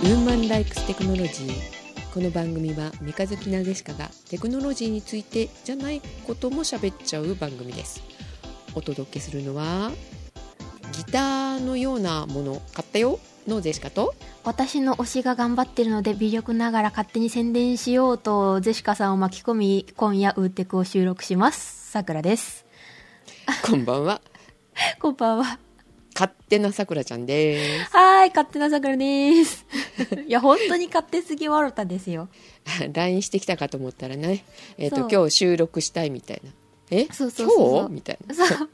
[0.00, 2.14] ーマンライクステクノロジー。
[2.14, 8.00] この番組は三日月なでしかがテクノロジーについてじゃないことも喋っちゃう番組です。
[8.74, 9.90] お届けするのは
[10.92, 13.18] ギターのようなもの買ったよ？
[13.48, 14.14] のジェシカと
[14.44, 21.90] 私の推しが頑張ってるので微力ながら勝手に宣伝しようとジェシカさんを巻き込み今夜ウーテクを収録します。
[21.90, 22.66] さくらです。
[23.64, 24.20] こんばんは。
[25.00, 25.58] こんばんは
[26.18, 27.96] 勝手なさくらちゃんです。
[27.96, 29.64] はーい勝手なさくらです。
[30.26, 32.28] いや本当に勝手すぎわろたですよ。
[32.92, 34.44] LINE してきたかと思ったらね
[34.78, 35.08] えっ、とそう。
[35.08, 36.50] 今日収録したいみたいな。
[36.90, 37.06] え？
[37.12, 37.78] そうそうそうそう。
[37.82, 37.94] 今日？
[37.94, 38.34] みたいな。
[38.34, 38.68] そう。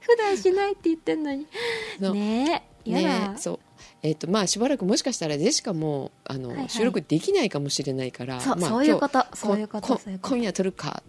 [0.00, 1.46] 普段しないって言ってんのに。
[2.12, 3.58] ねえやだ、ねそう。
[4.02, 6.68] えっ、とまあしばらくもしかしたらジェシカもあの、はいはい。
[6.68, 10.34] 収録できないかもしれないからそうまあそういうこと今日そういうことこそういうこと。
[10.34, 11.02] 今夜撮るか。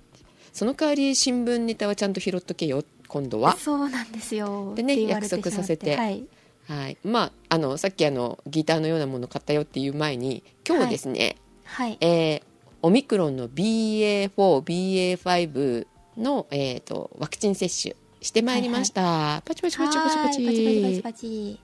[0.54, 3.58] その代わり新聞ネタはちゃんと拾っとけよ今度は。
[3.58, 4.72] そうなんですよ。
[4.74, 5.98] でね約束させて。
[5.98, 6.24] はい。
[6.70, 6.96] はい。
[7.04, 11.98] まああのさっきあのギターのようなもの買ったよっていう前に今日ですね、はい。
[12.00, 12.44] えー
[12.84, 15.86] オミクロンの BA4BA5
[16.18, 20.44] の、えー、とワクチン接種してまいりました、パチパチパチパチパチ。
[20.46, 21.60] はーいパチパチパチパチ。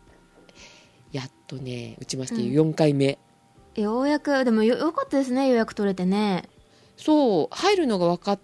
[1.12, 2.42] やっとね打ちましてうん。
[2.70, 3.18] 4回目、
[3.74, 6.44] ようやくでもよよかったですね予約取れてね。
[6.98, 8.40] そう入るのが分かっ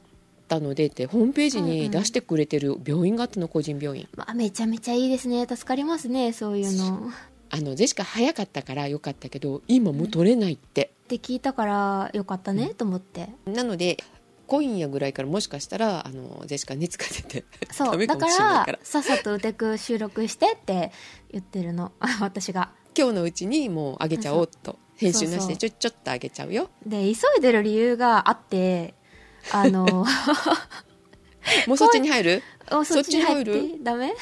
[0.47, 4.07] たのでってホームページに出してくれてる病院があったの個人病院。
[4.15, 5.45] まあめちゃめちゃいいですね。
[5.47, 7.11] 助かりますねそういうの。
[7.49, 13.29] あのジェシカ早かったからよかったけど今もう取れないって、って聞いたからよかったね、と思って。
[13.45, 13.97] なので
[14.47, 18.65] 今夜ぐらいからもしかしたらあのジェシカ熱が出てそうだから。
[18.65, 20.91] らさっさと「うてく収録して」って
[21.31, 21.91] 言ってるの。
[22.21, 22.71] 私が。
[22.97, 24.77] 今日のうちにもうあげちゃおうと。
[24.95, 26.69] 編集なしでちょちょっとあげちゃうよ。
[26.85, 28.93] で急いでる理由があって
[29.51, 29.85] あの
[31.67, 32.43] もうそっちに入る？
[32.71, 34.13] おそっちに入っそっちにてダメ？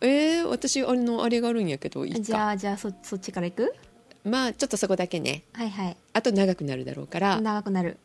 [0.00, 3.74] えー、私あれのあれがあるんやけどいいじかゃあじゃあそそっちから行く？
[4.24, 5.42] まあちょっとそこだけね。
[5.52, 5.96] はいはい。
[6.12, 7.40] あと長くなるだろうから。
[7.40, 7.98] 長くなる。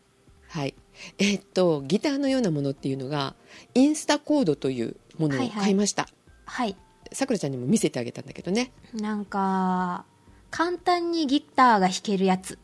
[0.49, 0.73] はい。
[1.19, 3.35] えーっとギターのようなものっていうのが
[3.75, 6.07] インスタコードというものを買いました。
[6.45, 6.75] はい。
[7.13, 8.71] さくらちゃんにも見せてあげたんだけどね。
[8.93, 10.05] なんか
[10.49, 12.57] 簡単にギターが弾けるやつ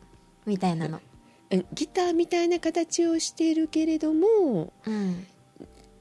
[0.45, 0.97] みたいなの。
[0.97, 1.12] うん
[1.73, 5.25] ギターみたいな形をしているけれどもうん。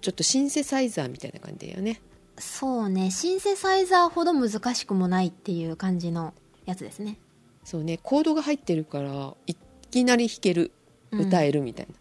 [0.01, 2.01] ちょっとシンセサイザーみたいな感じだよね。
[2.39, 3.11] そうね。
[3.11, 7.19] シンセサイザーほど難しくもないっていう感じのやつですね。
[7.65, 8.01] そうね。
[8.03, 9.55] コードが入ってるからい
[9.91, 10.73] きなり弾ける
[11.13, 11.95] うん歌えるみたいな、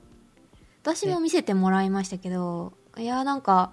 [0.82, 3.72] 私も見せてもらいましたけど、いやなんか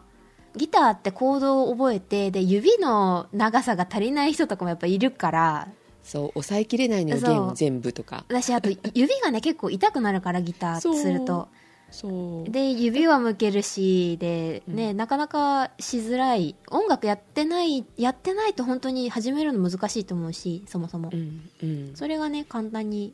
[0.56, 5.68] ギターってコードを覚えてで指の長さが足りない人とかもやっぱいるから
[6.08, 7.30] そう抑えきれないのよそう。
[7.30, 8.24] 弦を全部とか。
[8.28, 11.48] 私あと 指がね結構痛くなるからギターすると。
[11.90, 12.50] そう。
[12.50, 16.54] で指は向けるしでね、なかなかしづらい。
[16.70, 21.92] 音楽やってないやってないと本当に始めるの難しいと思うしそもそも、うんうん。
[21.94, 23.12] それがね簡単に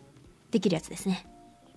[0.53, 1.27] できるやつですね、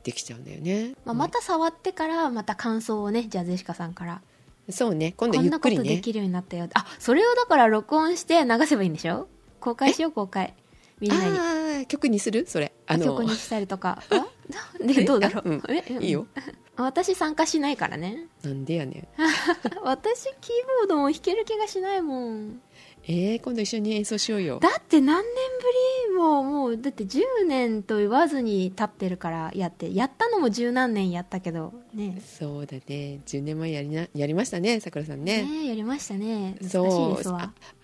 [0.04, 4.22] できちゃうんだよね、まあ、また触ってからまた感想をねじゃあゼシカさんから。
[4.70, 5.14] そうね。
[5.18, 5.84] 今度こんなゆっくりね。
[5.84, 9.28] ことできるようになったよあそれをだから録音して流せばいいんでしょ？
[9.60, 10.54] 公開しよう公開
[11.00, 11.38] みんなに。
[11.38, 12.46] ああ曲にする？
[12.48, 12.74] それ。
[12.88, 13.06] あの。
[13.06, 14.02] 曲にしたりとか。
[14.12, 14.28] あ
[14.80, 15.04] で？
[15.06, 15.64] どうだろう、うん。
[15.70, 16.28] えいいよ。
[16.78, 18.28] 私参加しないからね。
[18.44, 19.08] なんでやねん。
[19.84, 22.62] 私キーボードも弾ける気がしないもん。
[23.10, 24.60] えー、今度一緒に演奏しようよ。
[24.60, 25.34] だって何年
[26.08, 32.22] ぶりももうだって10年と言わずに経ってるからやってやったのも十何年やったけどね。
[32.22, 33.22] そうだね。
[33.26, 35.44] 10年前やりなやりましたねさくらさんね。
[35.44, 36.58] ねやりましたね。
[36.62, 36.82] 難しいそ
[37.32, 37.38] う。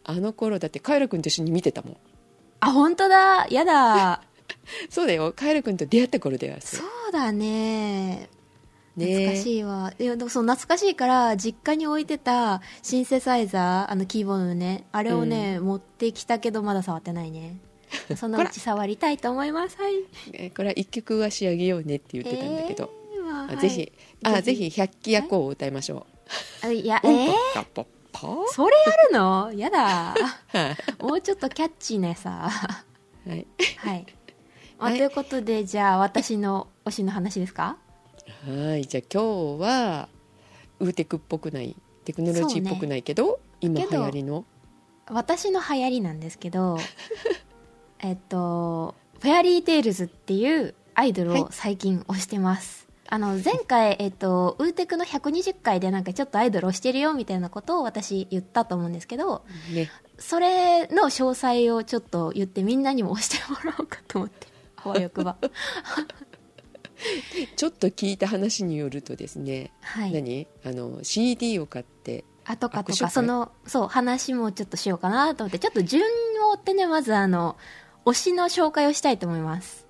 [0.06, 1.98] あの頃だってカエル君と一緒に見てたもん
[2.64, 3.46] あ本当だ。
[3.50, 4.22] やだ。
[4.90, 5.34] そうだよ。
[5.36, 8.30] カエル君と出会った頃だよそうだね。
[8.96, 17.58] ね懐かしいわ、いやでもそう懐かしいから実家に置いてたシンセサイザーあのキーボードのねあれをね、持ってきたけどまだ触ってないね。
[18.16, 19.78] そのうち 触りたいと思います。
[19.78, 19.94] はい。
[20.34, 23.92] えーこれは一曲は仕上げようねって言ってたんだけど、えーまあはいあぜひ
[24.24, 26.06] あぜぜひ百鬼夜行を歌いましょ
[26.62, 27.86] あいやう、えー、ポッパッパッ
[28.52, 29.52] それやるの？
[29.54, 30.16] やだ。
[30.98, 32.50] パ もうちょっとキャッチーなさ。
[32.50, 33.46] はい。
[33.78, 34.06] はい、
[34.80, 34.98] まあはい。
[34.98, 37.78] ということでじゃあ私の推しの話ですか？
[38.48, 38.86] はい。
[38.86, 40.10] じゃあ今日は
[40.80, 41.76] ウーテクっぽくない
[42.06, 44.46] テクノロジーっぽくないけど、今流行りの？
[45.10, 46.78] 私の流行りなんですけど
[48.00, 59.92] えっと「フェアリーテイルズ」っていうアイドルを最近推してます、あの前回、えっと、ウーテクの120回でなんかちょっとアイドル推してるよみたいなことを私言ったと思うんですけどね。
[60.18, 64.48] それの詳細をちょっと言ってみんなにも押してもらおうかと思って
[64.78, 65.38] あわよくば
[67.56, 70.12] ちょっと聞いた話によるとですね、はい。
[70.12, 70.48] 何？
[70.66, 76.04] あの CD を買ってあとかとかそのそう話もちょっとしようかなと思ってちょっと順
[76.46, 77.58] を追ってねまずあの
[78.06, 79.86] 推しの紹介をしたいと思います。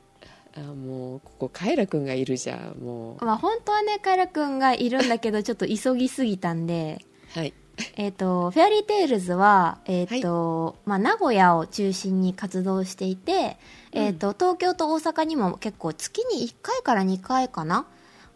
[0.56, 3.26] あもうここカエラくんがいるじゃんもう。
[3.26, 7.04] まあ本当はね、カエラくんがいるんだけど、 ちょっと急ぎすぎたんで、
[7.34, 7.54] はい。
[7.96, 13.58] えっ、と、フェアリーテイルズは、えっ、と、まあ名古屋を中心に活動していて、
[13.94, 17.88] えっ、と、東京と大阪にも結構月に1回から2回かな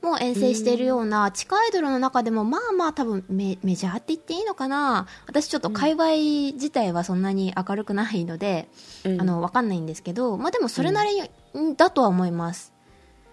[0.01, 5.07] もう遠征しているような地下アイドルの中でもまあまあ多分メメジャーって言っていいのかな。
[5.25, 8.69] 私ちょっと界隈自体はそんなに明るくないので、
[9.03, 9.21] うん。
[9.21, 11.29] あのわかんないんですけどまあでもそれなりに
[11.75, 12.73] だとは思います、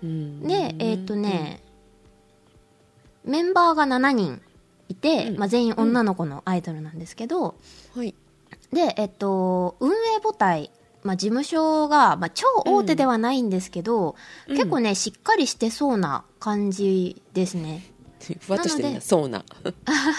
[0.02, 0.46] うん。
[0.46, 1.62] でえっ、とね、
[3.24, 4.42] メンバーが7人
[4.88, 5.38] いて、うん。
[5.38, 7.54] まあ、全員女の子のアイドルなんですけど、
[7.94, 8.14] はい。
[8.72, 10.70] でえっと運営母体
[11.04, 14.16] まあ、事務所が、まあ、超大手ではないんですけど、
[14.48, 14.56] うん。
[14.56, 17.84] 結構ね、しっかりしてそうな感じですね。
[18.40, 19.44] ふわっとしてるそうな。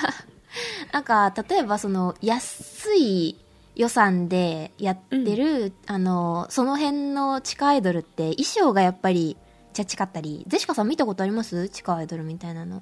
[0.93, 3.35] なんか、例えばその、安い
[3.75, 9.37] 予算でやってる、あの、その辺の地下アイドルって衣装がやっぱり、
[9.73, 11.67] チャチかったり、ゼシカさん見たことあります？
[11.67, 12.81] 地下アイドルみたいなの。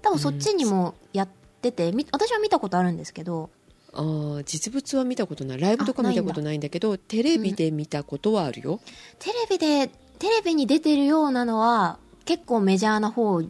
[0.00, 1.28] 多分そっちにもやっ
[1.60, 3.50] てて、み私は見たことあるんですけど、
[3.92, 5.60] あー実物は見たことない。
[5.60, 8.80] ライブとか見たことないんだけどテレビで見たことはあるよ、
[9.18, 9.88] テレビで、
[10.18, 13.42] テレビに出てるようなのは、結構メジャーな方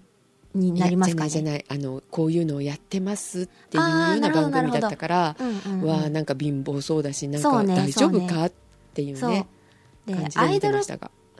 [0.54, 1.30] になりますかね？
[1.30, 8.52] じゃないあのこういうのをやってますっていうような番組だったからうんうんうんわあなんか貧乏そうだしなんか大丈夫かっ
[8.94, 9.46] ていうね。
[10.06, 10.80] でアイドル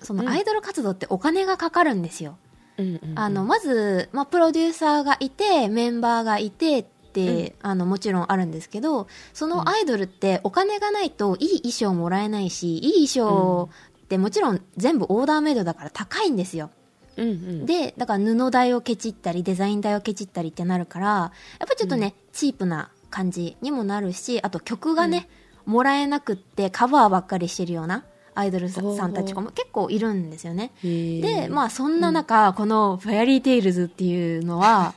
[0.03, 2.37] そのアイドル活動ってお金がかかるんですよ。
[2.79, 13.69] うんうんうんあの、まず、まあ、プロデューサーがいて、メンバーがいてって、あの、もちろんあるんですけど、そのアイドルってお金がないといい衣装もらえないし、いい衣装
[14.05, 16.71] ってもちろん全部オーダーメイドだから高いんですよ。
[17.17, 17.67] うんうん。
[17.67, 21.31] で、だから布代をケチったり、デザイン代をケチったりってなるから、や
[21.65, 25.29] っぱちょっとね、チープな感じにもなるし、あと曲がね、
[25.65, 28.05] もらえなくってカバーばっかりしてるような
[28.35, 30.73] アイドルささんたちも結構いるんですよね。
[30.83, 34.95] で、まあそんな中、このフェアリーテイルズっていうのは、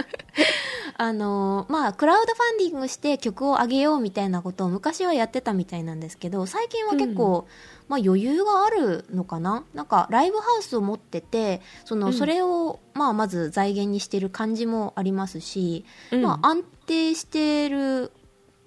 [0.98, 7.46] あの、まあクラウドファンディングして曲を上げようみたいなことを昔はやってたみたいなんですけど、最近は結構、
[7.88, 9.64] まあ余裕があるのかな？
[9.74, 12.12] なんかライブハウスを持ってて、その、うん。
[12.12, 16.22] それを、まあまず財源にしてる感じもありますし、うん。
[16.22, 18.12] まあ安定してる、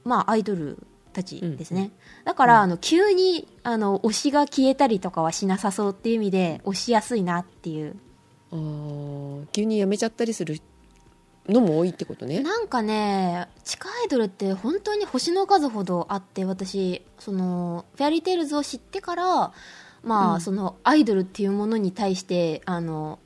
[0.04, 0.80] まあアイドル
[1.14, 1.92] たちですね。
[2.26, 7.96] だから、あの、急に、あの、推しが消えたりとかはしなさそうっていう意味で、推しやすいなっていう。
[8.52, 10.60] あー急にやめちゃったりする
[11.48, 12.40] のも多いってことね。
[12.42, 19.54] なんかね、地下アイドルって本当に星の数ほどあって、私、その、フェアリーテイルズを知ってから、
[20.04, 20.42] まあ、うん。
[20.42, 23.20] その、アイドルっていうものに対して、あの、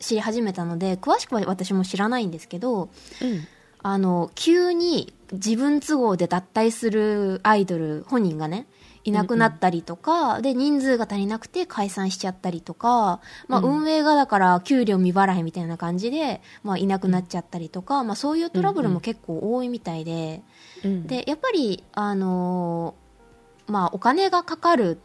[0.00, 2.88] 知り始めたので、詳しくは私も知らないんですけど、
[3.22, 3.46] うん。
[3.82, 8.66] あの、急に自分都合で脱退するアイドル本人がね、
[9.04, 13.78] いなくなったりとか、で、人数が足りなくて解散しちゃったりとか、まあ、うん。
[13.82, 20.42] 運営がだから給料未払いみたいな感じで、まあ、いなくなっちゃったりとか、まあ、そういうトラブルも結構多いみたいで、
[20.84, 21.06] うん。
[21.06, 24.98] で、やっぱり、あのーまあ、お金がかかる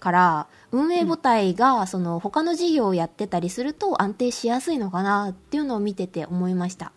[0.00, 6.92] から、運営母体が、その、他の事業をやってたりすると安定しやすいのかなっていうのを見てて思いました。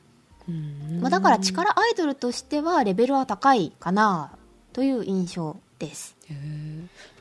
[0.50, 4.31] うんまあ、だから力アイドルとしてはレベルは高いかな
[4.74, 6.16] という印象です。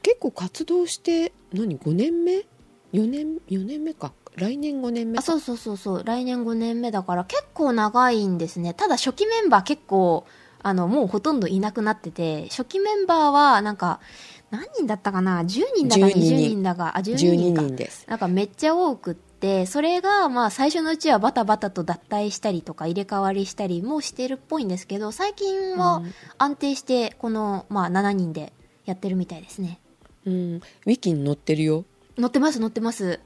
[0.03, 2.45] 結構活動して何？5年目
[2.93, 6.05] ？4年？4年目か来年5年目あ、そうそうそうそう。
[6.05, 8.75] 来年5年目だから結構長いんですね。
[8.75, 10.27] ただ初期メンバー結構、
[10.63, 14.01] あの、もうほとんどいなくなってて、初期メンバーはなんか、
[14.51, 17.63] 何人だったかな ?10 人だか12 20人人だか、あ、12 12人か。
[17.63, 19.28] 人ですなんかめっちゃ多くって、
[19.67, 26.15] それがまあ最初のうちはバタバタと脱退したりとか入れ替わりしたりもしてるっぽいんですけど、最近はうん。
[26.39, 28.53] 安定してこのまあ7人で
[28.85, 29.79] やってるみたいですね。
[30.27, 30.57] うん。
[30.57, 31.85] ウィキに載ってるよ。
[32.17, 33.21] 乗ってます乗ってます。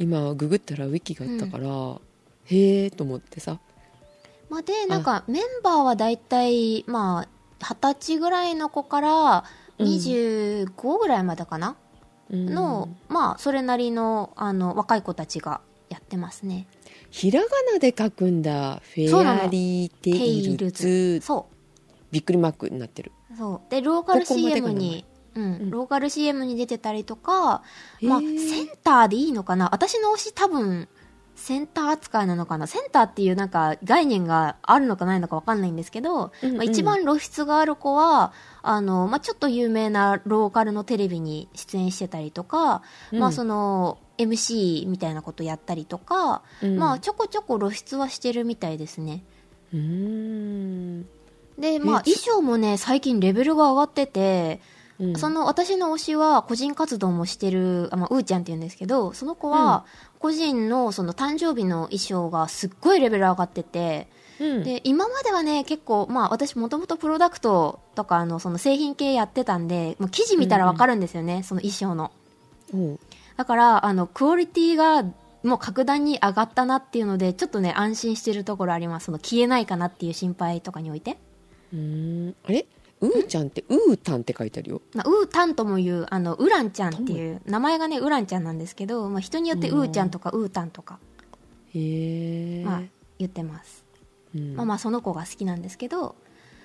[0.00, 2.00] 今ググったらウィキがあったから、
[2.46, 3.60] へえと思ってさ。
[4.48, 7.28] まあ、で、なんかメンバーはだいたいまあ
[7.64, 9.44] 20歳ぐらいの子から
[9.78, 11.89] 25ぐらいまでかな、うん
[12.30, 16.66] の、まあそれなりのあの若い子たちがやってますね。
[17.10, 18.80] ひらがなで書くんだ。
[18.94, 21.48] フェアリーテイルズそ
[22.12, 23.12] びっくりマークになってる。
[23.34, 23.36] う。
[23.36, 23.70] そう。
[23.70, 25.70] で、ローカル CM に、うん、うん。
[25.70, 27.62] ローカル CM に出てたりとか、
[28.02, 29.68] まあ、センターでいいのかな？
[29.72, 30.88] 私の推し多分、
[31.34, 32.66] センター扱いなのかな？
[32.66, 36.56] センターっていうなんか概念があるのかないのかわかんないんですけど、うんうん。
[36.56, 43.18] まあ、一番露出がある子は、あの、まあ、ちょっと有名なローカルのテレビに出演してたりとか、うん。
[43.20, 46.76] まあ、その、MC みたいなことやったりとか、うん。
[46.76, 49.22] まあ、ちょこちょこ露出はしてるみたいですね。
[49.72, 49.80] うー
[51.00, 51.06] ん。
[51.58, 54.60] で、まあ、え衣装もね、最近レベルが上がってて、
[54.98, 55.16] うん。
[55.16, 59.86] その私の推しは個人活動もしてる、あまあ、うーちゃんって言うんですけど、その子は
[60.18, 64.08] 個人のその誕生日の衣装がすっごいレベル上がってて、
[64.40, 64.64] うん。
[64.64, 72.10] で、今まではね、結構、まあ私もともとプロダクトとかあのその製品系やってたんで、もう記事見たらわかるんですよね、その衣装の。
[73.36, 75.04] だから、あの、クオリティが
[75.42, 79.06] もう格段に上がったなっていうので、ちょっとね、安心してるところあります。
[79.06, 81.18] その消えないかなっていう心配とかにおいて。
[81.72, 82.34] うーん。
[82.44, 82.66] あれ？
[83.00, 84.82] うーちゃんってうーたんって書いてあるよ。
[84.94, 89.88] まあ、ウータンともいう、あの、ウランちゃんっていう、名前がね、ウランちゃんなんですけど、まあ、人によってウー。
[89.88, 90.98] ちゃんとかウータンとか、
[91.74, 92.82] へえ、まあ、
[93.18, 93.84] 言ってます。
[94.34, 96.14] うんまあまあ、その子が好きなんですけど、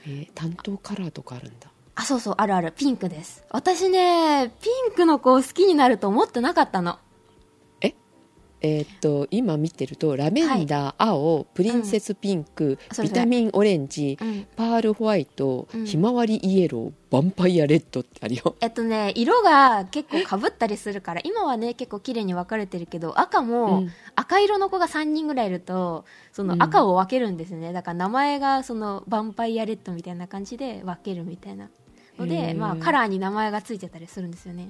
[0.05, 3.43] えー担当カラーとかあるんだあ、そうそう、あるある、ピンクです。
[3.49, 6.99] 私ね、ピンクの子を好きになると思ってなかったの。
[8.65, 14.47] えーっと今見てるとラメンダー、青プリンセスピンク、それそれビタミンオレンジ、うん。
[14.55, 27.73] パールホワイト、うんひまわりイエローヴァンパイアレッドってあるよえっとね、色が結構かぶったりするから、今はね、結構綺麗に分かれてるけど、赤も、うん赤色の子が3人ぐらいいると、その赤を分けるんですね。
[27.73, 31.69] だから名前がその、ヴァンパイアレッドみたいな感じで分けるみたいな。
[32.17, 34.69] のへで、ーまあ、カラーに名前がついてたりするんですよね。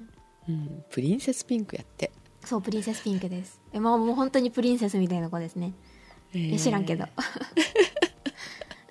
[0.50, 2.12] うん、プリンセスピンクやって、
[2.44, 3.60] そう、プリンセスピンクです。
[3.76, 5.74] え、まあもう本当にプリンセスみたいな子ですね。
[6.34, 7.06] えーえ知らんけど。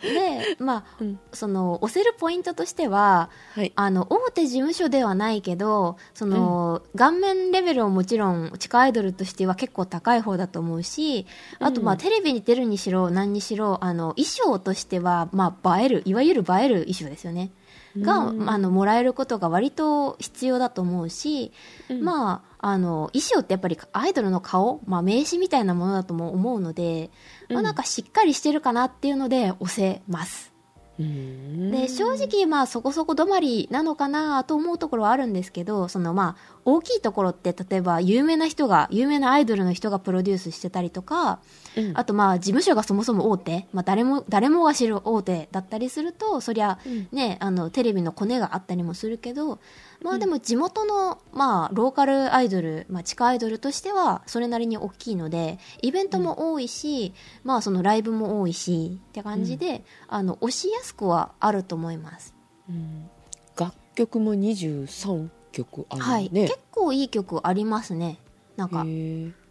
[0.02, 11.26] で、まあ、うんその、押せるポイントとしては、はいあの、大手事務所ではないけど、その、顔面レベルはもちろん、地下アイドルとしては結構高い方だと思うし、
[11.58, 17.50] あと、まあ、うんテレビに出るにしろ、何にしろ、あの、衣装としては、まあ、映える、いわゆる映える衣装ですよね。
[17.98, 18.50] が、うん。
[18.50, 21.52] あの、もらえることが割と必要だと思うし、
[21.88, 22.02] うん。
[22.02, 27.10] まあ、あの、衣装ってやっぱりアイドルの顔、まあ、名刺みたいなものだとも思うので、
[27.48, 27.64] まあ、うん。
[27.64, 30.53] なんかしっかりしてるかなっていうので押せます。
[30.98, 31.70] うん。
[31.70, 41.40] で、正直、まあ、そこそこ止まりなのかなと思うところはあるんですけど、その、まあ、大きいところって、例えば、有名な人が、有名なアイドルの人がプロデュースしてたりとか、
[41.76, 41.92] うん。
[41.94, 47.08] あと、まあ、事務所がそもそも大手、まあ、誰も、誰もが知る大手だったりすると、そりゃ、うん。
[47.10, 49.58] ね、あの、テレビのコネがあったりもするけど、
[50.04, 62.34] まあ、でも、地元の、まあ、ローカルアイドル、まあ、地下アイドルとしては、それなりに大きいので、イベントも多いし、まあ、そのライブも多いし、って感じで、あの、押しやすくはあると思います。
[62.68, 63.08] うん
[63.56, 66.28] 楽曲も23曲あるはい。
[66.32, 68.18] ね、結構いい曲ありますね。
[68.56, 68.84] なんか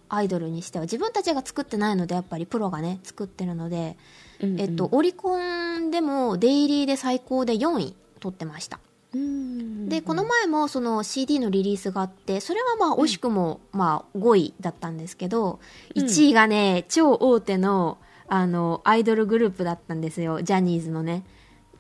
[0.10, 0.84] アイドルにしては。
[0.84, 3.98] 自分たちが作ってないので、やっぱりプロがね、作ってるので、
[4.42, 8.80] うんうんえっと、オリコンでも、デイリーで最高で4位取ってました。
[9.14, 9.90] うん。
[9.90, 15.60] で、この前もその CD のリリースがあって、それはまあ惜しくもまあ5位だったんですけど、
[15.96, 16.04] うん。
[16.04, 20.42] 1位がね、超大手の、あの、アイドルグループだったんですよ。
[20.42, 21.24] ジャニーズのね。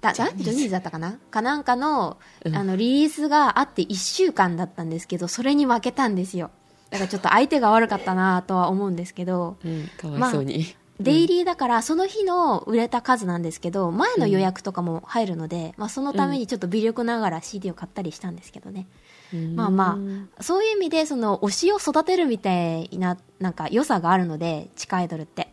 [0.02, 0.70] だ、ジャニーズ？
[0.70, 1.18] だったかな？
[1.32, 2.56] かなんかの、うん。
[2.56, 6.52] あの、リリースがあって1週間だったんですけど、それに負けたんですよ。
[6.90, 18.88] だからちょっと相手が悪かったなとは思うんですけど、うん、かわいそうに、デイリーだからその日の売れた数なんですけど、前の予約とかも入るので、まあそのためにちょっと微力ながら CD を買ったりしたんですけどね。
[19.34, 19.56] うん。
[19.56, 19.98] まあま
[20.38, 25.50] あ、そういう意味で、その推しを育てるみたいな、なんか良さがあるので、地下アイドルって。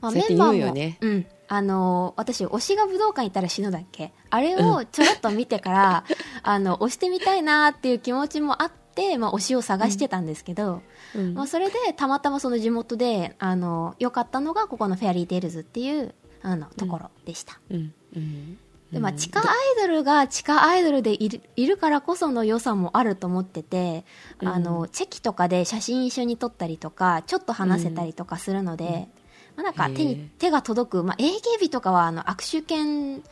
[0.00, 1.26] まあ、メンバーも、ねうん。
[1.48, 4.12] あのー私、推しが武道館行ったら死ぬだっけ？
[4.30, 6.04] あれをちょろっと見てから、
[6.42, 8.81] あの、推してみたいなっていう気持ちもあって、
[9.18, 10.82] まあ、推しを探してたんですけど、
[11.14, 11.34] うん。
[11.34, 17.58] まあ、それで、たまたまその地元で、あの、良かったのが、ここのフェアリーテイルズっていう、あの、ところでした。
[17.70, 17.94] うん。
[18.16, 18.58] うん。
[18.92, 19.16] でまあ、うん。
[19.16, 19.46] 地下アイ
[19.80, 24.04] ドルが地下アイドルでいるいるからこその良さもあると思ってて、
[24.40, 24.48] うん。
[24.48, 29.08] あのチェキとかで写真一緒に撮ったりとかちょっと話せたりとかするので、
[29.56, 30.28] まあ、なんか手へにー。
[30.38, 33.22] 手が届く、まあ、AKB とかはあの握手券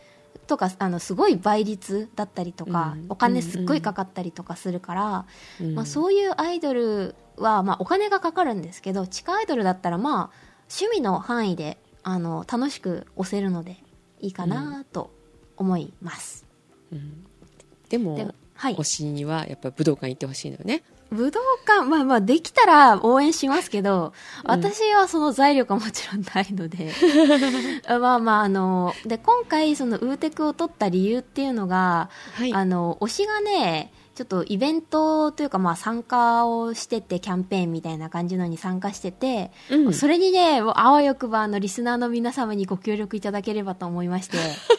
[0.46, 3.06] とかあのすごい倍率だったりとか、うん。
[3.08, 5.26] お金すっごいかかったりとかするから、
[5.60, 5.74] うん。
[5.74, 10.30] まあ、そういうアイドルは、まあ、お金がかかるんですけど地下アイドルだったらまあ
[10.68, 13.82] 趣味の範囲であの楽しく押せるので
[14.20, 15.12] いいかなと
[15.56, 16.46] 思います。
[16.92, 17.24] うん。
[17.88, 18.76] でもではい。
[18.76, 24.12] 推しにはやっぱ武道館行ってほしいのよね武道館、まあまあ、できたら応援しますけど、
[24.44, 24.50] うん。
[24.50, 26.92] 私はその財力はもちろんないので、
[27.98, 32.54] まあまあ、あの、で、今回、その、ウーテクを取った理由っていうのが、はい。
[32.54, 39.92] あの、推しがね、ちょっとイベントというか、まあ参加をしてて、キャンペーンみたいな感じのに参加してて、うん。
[39.94, 44.36] それにね、あわよくば、あの、リスナーの皆様にご協力いただければと思いまして、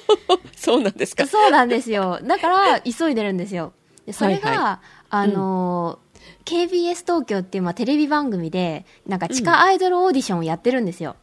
[0.55, 1.25] そうなんですか？
[1.27, 2.19] そうなんですよ。
[2.23, 3.73] だから、急いでるんですよ。
[4.05, 6.00] でそれが、はいはあのー
[6.45, 11.15] KBS 東京っていう、まあ、テレビ番組で、なんか地下アイドルオーディションをやってるんですよ。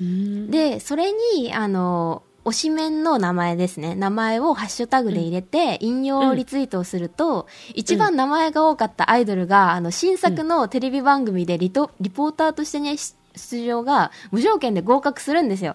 [0.00, 3.96] うんで、それに、あのー推しメンの名前ですね。
[3.96, 15.74] 名前をハッシュタグで入れて、引用リツイートをすると、一番名前が多かったアイドルが、あの、新作のテレビ番組でリトリポーターとしてね、し出場が無条件で合格するんですよ。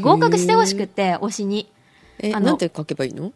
[0.00, 1.70] 合格してほしくって、推しに。
[2.18, 3.32] え、あのなんて書けばいいの？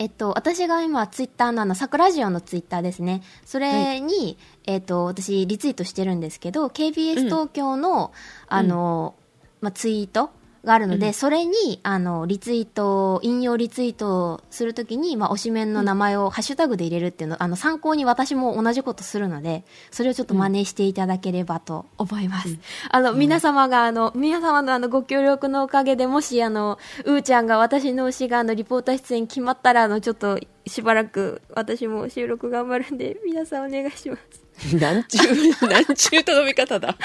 [0.00, 3.22] えっと、私が今、ツイッターのあの、桜ジオのツイッターですね。
[3.44, 8.10] それに、えっと、私、リツイートしてるんですけど、KBS 東京の、
[8.48, 9.14] あの、
[9.60, 10.30] まあ、ツイート
[10.64, 22.58] があるので、それに、あの、リツイート、引用リツイートするときに、まあ、推しメンの名前をハッシュタグで入れるっていうの、あの、参考に私も同じことするので、それをちょっと真似していただければと思います。
[22.90, 34.50] あの、皆様が、あの、皆様のあの、ご協力のおかげで、もし、あの、うーちゃんが私の推しが、あの、リポーター出演決まったら、あの、ちょっと、しばらく、私も収録頑張るんで、皆さんお願いします。
[34.76, 35.34] なんちゅう、
[35.68, 36.96] なんちゅう頼み方だ。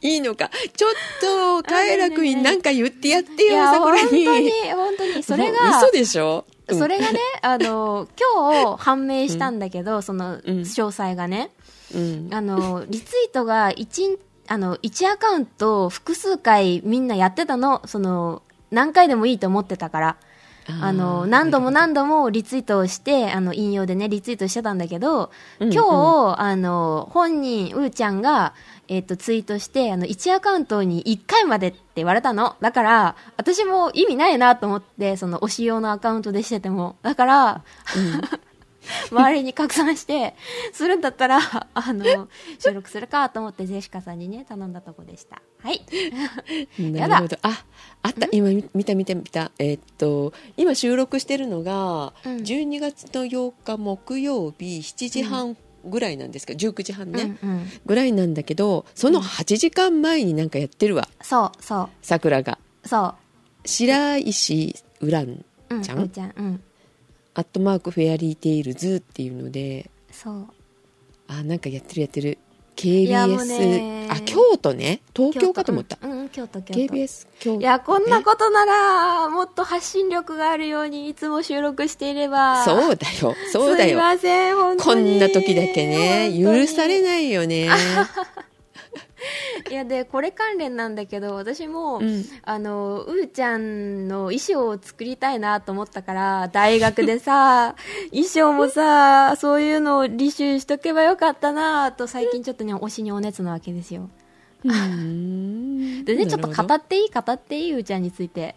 [0.00, 0.50] いいのか。
[0.76, 6.78] ちょっと、カエラくんになんか言ってやってよ、いや、本桜当にに。、本当に、それが、嘘でしょ、うん。
[6.78, 10.40] それがね、あの、今日判明したんだけど、その、うん。
[10.60, 11.50] 詳細がね、
[11.94, 12.28] うん。
[12.32, 14.18] あの、リツイートが1、
[14.48, 20.16] あの、1アカウント複数回みんなやってたの、その、何回でもいいと思ってたから。
[20.82, 25.30] あの、何度も何度もリツイートをして、あの、引用でね、リツイートしてたんだけど、
[25.60, 25.72] うん。
[25.72, 25.84] 今
[26.34, 28.52] 日、あの、本人、うーちゃんが、
[28.88, 32.56] えっ、と、ツイートして、あの、1アカウントに1回までって言われたの。
[32.60, 36.96] だから、私も意味ないなと思って、その、推し用のアカウントでしてても。
[37.02, 37.64] だから、
[39.10, 40.34] 周りに拡散して、
[40.72, 41.40] するんだったら、
[41.74, 42.28] あの、
[42.58, 45.42] 収録するかと思って、ジェシカさんにね、頼んだとこでした。
[45.62, 45.84] はい。
[46.78, 47.36] なるほど。
[47.42, 47.64] あ、
[48.02, 48.28] あった。
[48.30, 49.50] 今見見た見た見た。
[49.58, 57.66] えーっと、今収録してるのが、うん12月の8日木曜日7時半ぐらいなんですか、19時半ね、うんうん。
[57.86, 62.58] ぐらいなんだけど、その8時間前になんかやってるわ、そう、そ桜が。
[62.84, 63.14] う、そ
[63.64, 65.74] 白石ウランう。
[65.76, 65.98] うん、ちゃん？
[65.98, 66.62] うーちゃん、うん。
[67.34, 70.46] アットマークフェアリーテイルズっていうので、そう。
[71.28, 72.38] あ、なんかやってるやってる。
[73.08, 75.00] やもうね KBS、あ、京都ね。
[75.14, 75.98] 東京かと思った。
[76.02, 76.94] うん、うん、京都、京都。
[76.94, 77.60] KBS 京都。
[77.60, 82.64] いや、こんなことなら、もっと発信力があるように、いつも収録していれば。
[82.64, 83.34] そうだよ。
[83.52, 83.98] そうだすいよ。
[83.98, 85.16] ません、本当こに。
[85.16, 87.68] んな時だけね、許されないよね。
[89.70, 92.24] いや、で、これ関連なんだけど、私も、うん。
[92.42, 97.74] あの、うーちゃんの衣装を作りたいなと思ったから、大学でさ、
[98.10, 104.08] 衣装もさ、そういうのを履修しとけばよかったなと、最近ちょっとね、推しにお熱なわけですよ。
[104.64, 106.04] うん。
[106.06, 107.10] でね、ちょっと語っていい？
[107.10, 107.72] 語っていい？
[107.74, 108.54] うーちゃんについて。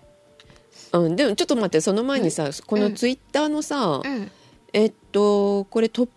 [0.92, 4.32] うん、でもちょっと待ってその前にさ、このツイッターのさ、うん。
[4.74, 6.10] えっとこれトッ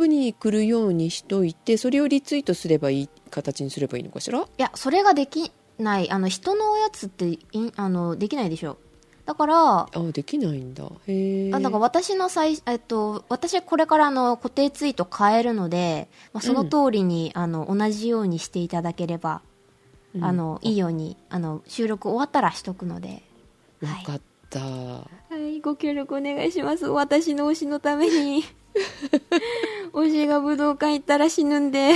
[0.00, 4.40] プに来るようにしといてそれをリツイートすればいい形にすればいいのかしら？
[4.40, 6.10] いや、それができない。
[6.10, 8.78] あの、人のおやつっていん、あの、できないでしょ。
[9.26, 10.84] だから、あできないんだ。
[11.06, 19.42] へえあだから私の最、えっと、私これからあの固定ツイート変えるので、まあ、その通りに、あの同じようにしていただければ、
[20.14, 20.24] うん。
[20.24, 23.22] あのいいようにあの収録終わったらしとくので、
[23.80, 26.86] 分かった、はい、ご協力お願いします。
[26.86, 28.42] 私の推しのために
[29.92, 31.92] 推しが武道館行ったら死ぬんで。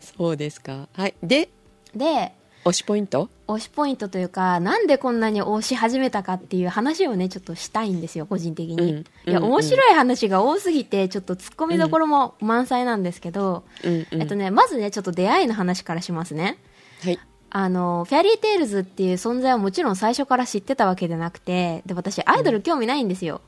[0.00, 0.88] そうですか。
[0.92, 1.14] はい。
[1.22, 1.48] で
[1.94, 2.32] で
[2.64, 3.28] 推しポイント？
[3.48, 9.44] 推しポイントというかなんでこんなに推し始めたかっていう話をねちょっとしたいんですよ個人的に、うんいやうん。
[9.44, 14.22] うん面白い話が多すぎてちょっとツッコミどころも満載なんですけど、うんうん。
[14.22, 16.58] えっとね、まずねちょっと出会いの話からしますね。
[17.02, 17.18] はい。
[17.54, 23.42] あのフェアリーテイルズっていう存在はもちろん最初から知ってたわけじゃなくてで私アイドル興味ないんですよ、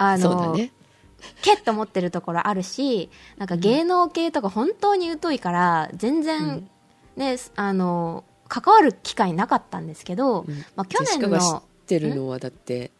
[0.00, 0.72] あのそうだね。
[1.42, 6.68] けっと思ってるところあるしなんか芸能系とか本当に疎いから全然、
[7.16, 10.64] ねあの関わる機会なかったんですけど、うん。
[10.74, 12.90] まあ、去年ジェシカが知っのてるのはだって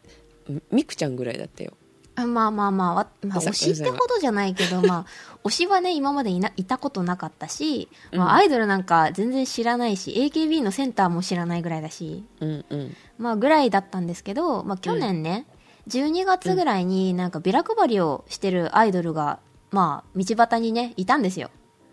[0.71, 1.73] みくちゃんぐらいだったよ。
[2.15, 5.05] あまあまあまあわ、まあ、推しってほどじゃないけど、まあ、
[5.43, 8.29] 推しはね、今までいないたことなかったし、まうん。
[8.31, 12.95] あ、アイドルなんか全然知らないし、AKB のセンターも知らないぐらいだし、うんうん。
[13.17, 15.47] まあ、ぐらいだったんですけど、まあ、去年ね、
[15.91, 19.39] 12月ぐらいになんかビラ配りをしてるアイドルが、
[19.71, 21.49] まあ、道端にね、いたんですよ。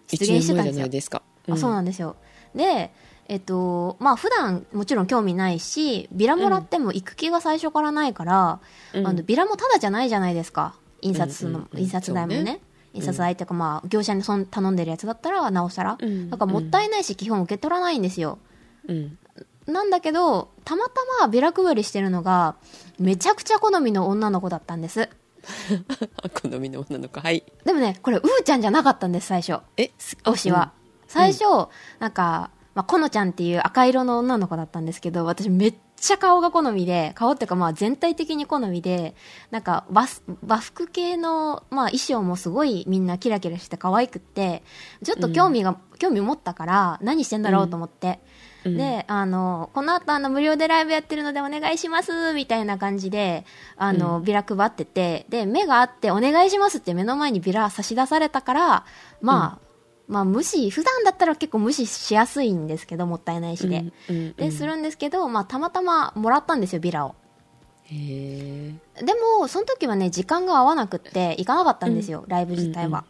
[0.06, 0.80] 出現してたんですよ。
[0.82, 2.16] ないですか、あそうなんですよ。
[2.54, 2.92] で、
[3.28, 8.60] えっと、まあ普段もちろん興味ないし、ビラもらっても行く気が最初からないから、
[8.94, 10.74] うんあのビラもタダじゃないじゃないですか。
[11.02, 12.42] 印刷の、うんうんうん印刷代もね。
[12.42, 12.60] ね
[12.94, 15.98] 印刷代っていうかまあ業者にそん頼んでるやつだったらなおさら。
[16.00, 18.38] うんだからもったいないし基本受け取らないんですよ。
[18.88, 19.18] うん
[19.68, 22.56] なんだけど、たまたまビラ配りしてるのが、
[22.98, 25.10] めちゃくちゃ好みの女の子だったんです。
[26.42, 29.60] 好みの女の子はいでもね、これ、うーちゃんじゃなかったんです、最初。
[29.76, 29.90] え？
[30.24, 30.72] 推しは。
[31.06, 31.68] 最初、
[32.00, 39.14] なんか、まあ、このちゃんっていう赤色の女の子だったんですけど、私めっちゃ顔が好みで、顔っていうかまあ全体的に好みで、
[39.50, 44.62] なんか和す和服系の、まあ、衣装もすごいみんなキラキラして可愛くって、
[45.04, 48.06] ちょっと興味が、興味持ったから、何してんだろうと思って。
[48.08, 53.44] うんで、あの、この後あの無料でライブやってるのでお願いしますみたいな感じで、
[53.76, 58.84] あの、ビラ配ってて、で、目があってお願いしますって目の前にビラ差し出されたから、
[59.20, 59.68] まあ、
[60.08, 63.84] まあ無視、普段だったら結構無視しやすいんですけど、もったいないしで。
[64.08, 64.34] うんうんうん。
[64.34, 67.14] で、するんですけど、まあたまたまもらったんですよ、ビラを。
[67.84, 73.04] へえでも、その時はね、時間が合わなくって、行かなかったんですよ、ライブ自体は。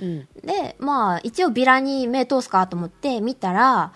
[0.00, 0.28] うん。
[0.44, 3.92] で、まあ、一応ビラに目通すかと思って見たら、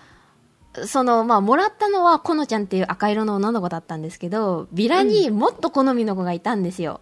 [0.85, 7.01] その、まあ、もらったのは、このちゃんっていう赤色の女の子だったんですけど、ビラにもっと好みの子がいたんですよ。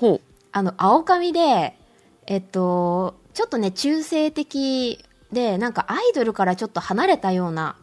[0.00, 0.20] ほ
[0.52, 1.78] あの、青髪で、
[2.26, 7.76] えっと、ちょっとね、中性的で、なんかアイドルからちょっと離れたような、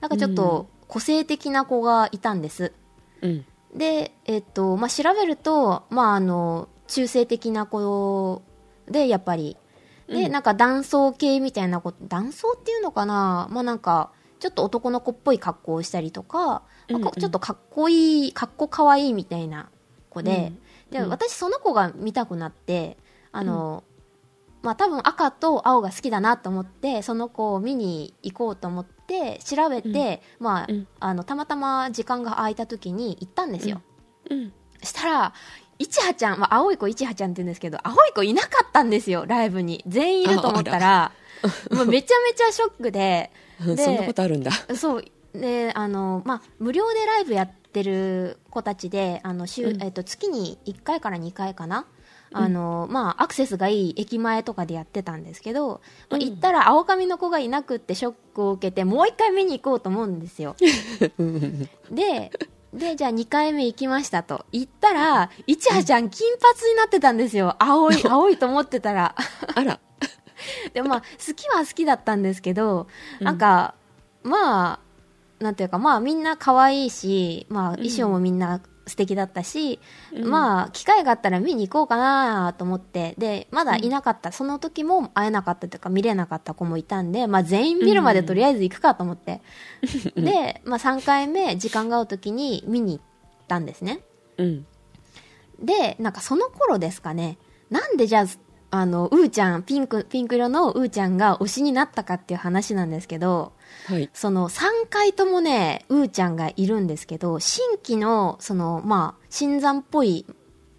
[0.00, 2.72] なんかちょっと個性的な子がいたんです。
[3.20, 3.44] ううん。
[3.74, 8.42] で、えっと、まあ、調べると、まあ、あの、中性的な子
[8.88, 9.56] で、やっぱり、
[10.08, 10.32] で、うん。
[10.32, 13.48] なんか男装系みたいな子、男装っていうのかな？
[13.50, 14.10] まあ、なんか、
[14.44, 17.02] ちょっと男の子っぽい格好をしたりとか、まあうん。
[17.04, 19.70] うんちょっとかっこいい、かっこかわいいみたいな。
[20.10, 20.52] 子で、
[20.90, 21.08] で、うん。
[21.08, 22.98] 私その子が見たくなって、
[23.32, 23.84] あの、
[24.62, 30.86] まあ多分赤と青が好きだなと思って、その子を見に行こうと思って、調べて、まあ、うん。
[31.00, 33.80] あの、たまたま時間が空いた時に行ったんですよ。
[34.28, 34.52] うん。
[34.82, 35.32] したら、
[35.78, 39.82] いちはちゃん、まあ、青い子いちはちゃんって言うんですけど、青い子いなかったんですよ、ライブに。
[39.86, 41.12] 全員いると思ったら、
[41.70, 43.30] もうめちゃめちゃショックで、
[43.64, 44.50] うんでそんなことあるんだ。
[44.76, 49.82] そう、で、あの、まあ、無料でライブやってる子たちで、あの、週、うん。
[49.82, 51.86] えっと、月に1回から2回かな。
[52.36, 56.20] あの、まあ、アクセスがいい駅前とかでやってたんですけど、まあうん。
[56.20, 60.56] 行ったら青髪の子がいなくってショックを受けて、もう一回見に行こうと思うんですよ。
[61.18, 61.68] う んうん。
[61.94, 62.32] で、
[62.74, 64.44] で、じゃあ2回目行きましたと。
[64.52, 67.56] 行ったら、いちはちゃん金髪になってたんですよ。
[67.58, 69.14] 青い、青いと思ってたら。
[69.54, 69.78] あら
[70.74, 72.88] でもまあ、好きは好きだったんですけど、
[73.20, 73.74] うんなんか、
[74.22, 74.80] まあ、
[75.38, 79.80] なんていうか、まあみんな可愛いし、まあん衣装もみんな素敵だったし、
[80.12, 80.30] うん。
[80.30, 89.40] まあ機会があったら見に行こうかなと思って、で、まだいなかった、その時も会えなかったというか見れなかった子もいたんで、まあ全員見るまでとりあえず行くかと思って。
[90.16, 93.04] で、まあ3回目時間が合う時に見に行っ
[93.48, 94.00] たんですね。
[94.38, 94.66] うん。
[95.60, 97.38] で、なんかその頃ですかね、
[97.70, 98.26] なんでじゃあ、
[98.70, 103.52] あの、うーちゃん、ピンク、ピンク色のうーちゃんが推しになったかっていう話なんですけど、
[103.86, 104.10] はい。
[104.12, 110.26] その3回ともね、うーちゃんがいるんですけど、新規の、その、まあ、新参っぽい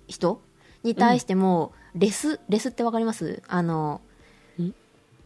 [0.07, 0.41] 人
[0.83, 3.41] に対しても、レス、レスってわかります？
[3.47, 4.01] あの
[4.59, 4.73] ん、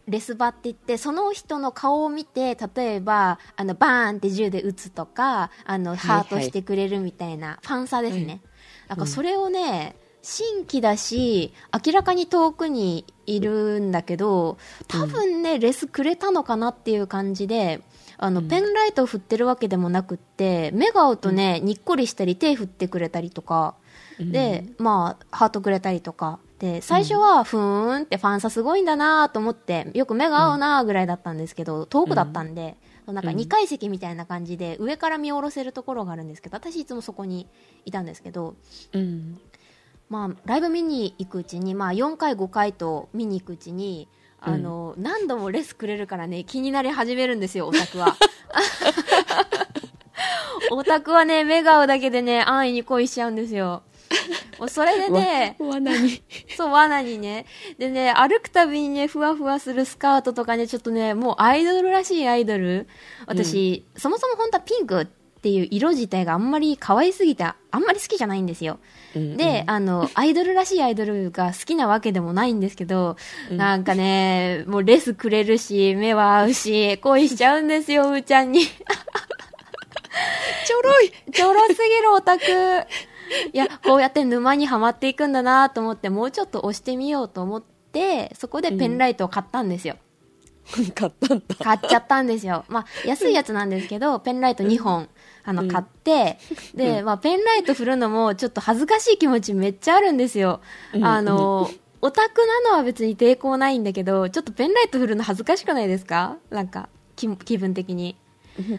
[0.06, 8.40] レスバって言って、その人の顔を見て、例えば、あの、バーンって銃で撃つとか、あの、はいハートしてくれるみたいな、ファンサですね。
[8.88, 11.52] なんかそれをね、新規だし、
[11.86, 17.80] 明らかに遠くにいるんだけど、多分ね、レスくれたのかなっていう感じで、
[18.18, 23.76] あの、ペンライトを振ってるわけでもなくって、目が合うとね、にっこりしたり、手振ってくれたりとか、
[24.18, 26.38] で、まあ、ハートくれたりとか。
[26.58, 37.48] で、最初は、ふーんってファンサすごいんだなと思って、よく目が合うなぐらいだったんですけど、遠くだったんで、なんか2階席みたいな感じで、上から見下ろせるところがあるんですけど、私いつもそこに
[37.86, 38.54] いたんですけど、
[38.92, 39.40] うん
[40.10, 44.08] まあ、ライブ見に行くうちに、まあ、4回、5回と見に行くうちに、
[44.40, 48.16] あの、何度もレスくれるからね、気になり始めるんですよ、オタクは。
[50.72, 53.84] オタクはね、目が合うだけでね、安易に恋しちゃうんですよ。
[54.58, 56.22] もうそれでね、わ罠に
[56.56, 57.46] そう、罠にね。
[57.78, 62.88] でね、歩くたびにね、ふわふわするスカートとかね、ちょっとね、もうアイドルらしいアイドル。
[63.26, 65.06] 私、そもそも本当はピンク
[65.40, 68.78] っていう色自体があんまり可愛すぎて、あんまり好きじゃないんですよ。
[69.16, 73.16] うんで、あの、アイドルらしいアイドルが好きなわけでもないんですけど、
[73.50, 78.60] なんかね、もうレスくれるし、目は合うし、恋しちゃうんですよ、うーちゃんに。
[78.66, 82.44] ちょろいちょろすぎるオタク。
[83.54, 89.96] いや、こうやって沼にはまっていくんだなと思って、もうちょっと押してみようと思って、そこでペンライトを買ったんですよ。
[90.94, 92.64] 買ったんだ買っちゃったんですよ。
[92.68, 95.08] まあ、安いやつなんですけど、ペンライト2本、
[95.50, 96.38] あの、買って、
[96.74, 100.60] で、まあ、ペンライト振るのも、ちょっと恥ずかしい気持ちめっちゃあるんですよ。
[100.94, 101.70] うんあの、
[102.02, 106.38] オタクなのは別に抵抗ないんだけど、ちょっとペンライト振るの恥ずかしくないですか？
[106.48, 108.16] なんか、気気分的に。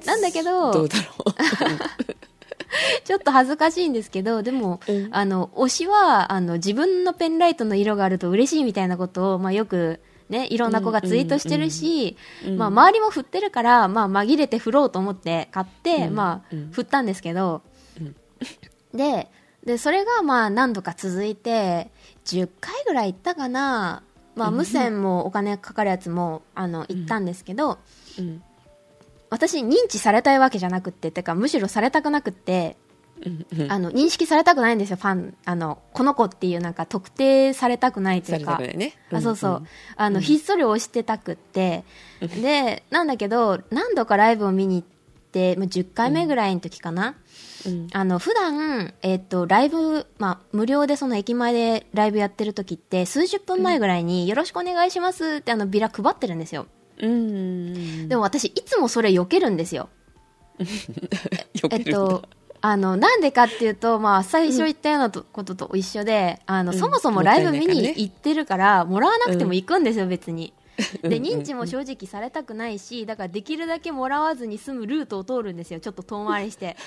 [0.06, 1.26] なんだけどどうだろ
[3.04, 5.08] ちょっと恥ずかしいんですけど、でも、うん。
[5.12, 10.00] あの、推しは、あの、自分のペンライトの色があると嬉しいみたいなことを、まあ、よく、
[10.32, 12.16] ね、いろんな子がツイートしてるし、
[12.48, 17.62] うんまあ、周りも振ってるから、まあ、紛れて振ろうと思って買って、うんまあうん、振ったんですけど、
[18.00, 18.16] うん。
[18.98, 19.30] で、
[19.66, 21.92] で、それがまあ、何度か続いて、
[22.24, 24.04] 10回ぐらい行ったかな、
[24.36, 24.56] まあ、うん。
[24.56, 27.78] 無線もお金かかるやつも、あの、行ったんですけど、
[28.18, 28.42] うん。
[29.30, 32.78] 私、認知されたいわけじゃなくって、てか、むしろされたくなくって、
[33.70, 35.36] あの、認識されたくないんですよ、ファン。
[35.46, 38.60] あの、この子っていうなんか特定されたくないというか。
[39.12, 41.84] あそうそう、んあの、うんひっそり押してたくって、
[42.42, 44.88] で、なんだけど、何度かライブを見に行っ
[45.32, 47.16] て、まあ、10回目ぐらいの時かな。
[47.66, 56.66] うんあの、普段、えっと、ライブ、まあ、無料でその駅前でライブやってる時って、数十分前ぐらいに、よろしくお願いしますってあの、ビラ配ってるんですよ。
[57.00, 59.90] うんでも私、いつもそれ避けるんですよ。
[61.72, 62.24] えっと、
[62.62, 66.78] あの、なんでかっていうと、まあ、最初言ったようなとことと一緒で、あの、うん。
[66.78, 70.54] そもそもライブ見に行ってるから、もらわなくても行くんですよ、別に。
[71.02, 71.24] で、うん。
[71.24, 76.78] 認知も正直されたくないし、だからできるだけもらわずに済むルートを通るんですよ、ちょっと遠回りして。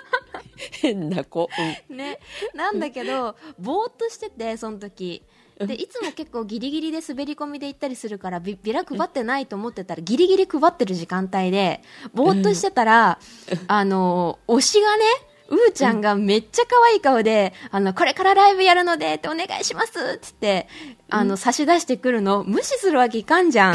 [0.82, 1.48] 変な子。
[1.88, 2.18] ね。
[2.54, 5.22] なんだけど、ぼーっとしてて、その時。
[5.58, 13.18] で、いつも結構ギリギリで滑り込みで行ったりするから、ビビラ配ってないと思ってたら、ギリギリ配ってる時間帯で、ぼーっとしてたら、
[13.66, 15.04] あの、推しがね、
[15.48, 20.68] うーちゃんがめっちゃ可愛い顔で、あの、これからライブやるので、ってお願いしますって言って、
[21.08, 23.74] あの、差し出してくるの、無視するわけいかんじゃん。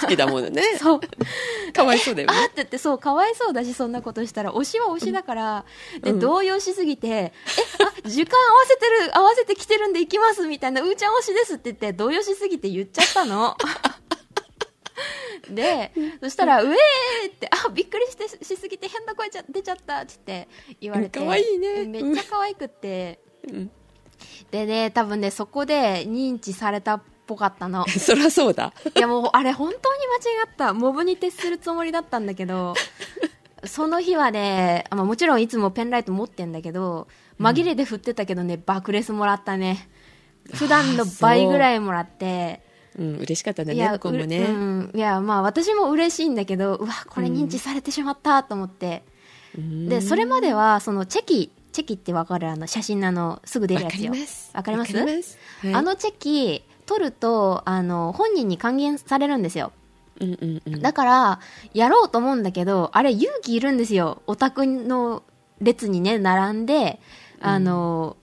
[0.00, 1.00] 好きだものね そう。
[1.72, 5.64] かわいそうだよねあーって言って、そう、かわいそうだし、そんなことしたら、推しは推しだから、
[6.02, 7.32] で、うん動揺しすぎて、え、
[8.04, 13.56] あ、時間合わせてる、合わせてきてるんで行きます、みたいな、うーちゃん推しですって言って、動揺しすぎて言っちゃったの。
[15.50, 20.48] で、そしたら、うえーって、あ、びっくりしてしすぎて変な声ちゃ出ちゃったって
[20.80, 21.20] 言われて。
[21.20, 23.20] ねめっちゃ可愛くって。
[23.48, 23.70] うん
[24.50, 27.86] でね、多分ね、そこで認知されたっぽかったの。
[27.88, 30.74] そりゃそうだいやもう、あれ本当に間違った。
[30.74, 32.74] モブに徹するつもりだったんだけど、
[33.64, 37.08] その日はね、あまあ、もちろんいつもペンライト持ってんだけど、
[37.40, 39.88] 紛れで振ってたけどね、爆レスもらったね。
[40.54, 42.62] 普段の倍ぐらいもらって、
[42.98, 44.38] うん嬉しかったんだね向こうもうね。
[44.38, 49.02] うん、いや、まあ私も嬉しいんだけど、うわ、これ認知されてしまったと思って。
[49.56, 49.88] うん。
[49.88, 52.48] で、それまでは、そのチェキ、チェキってわかる？
[52.50, 54.10] あの写真のあの、すぐ出るやつよ。
[54.10, 54.50] わかります。
[54.54, 54.94] わかります？
[54.96, 55.38] わかります。
[55.62, 55.74] はい。
[55.74, 59.72] あのチェキ、取ると、あの、本人に還元されるんですよ。
[60.20, 60.82] うんうんうん。
[60.82, 61.40] だから、
[61.72, 64.22] やろうと思うんだけど、あれ勇気いるんですよ。
[64.26, 65.22] オタクの
[65.60, 67.00] 列にね、並んで、
[67.40, 68.16] あの、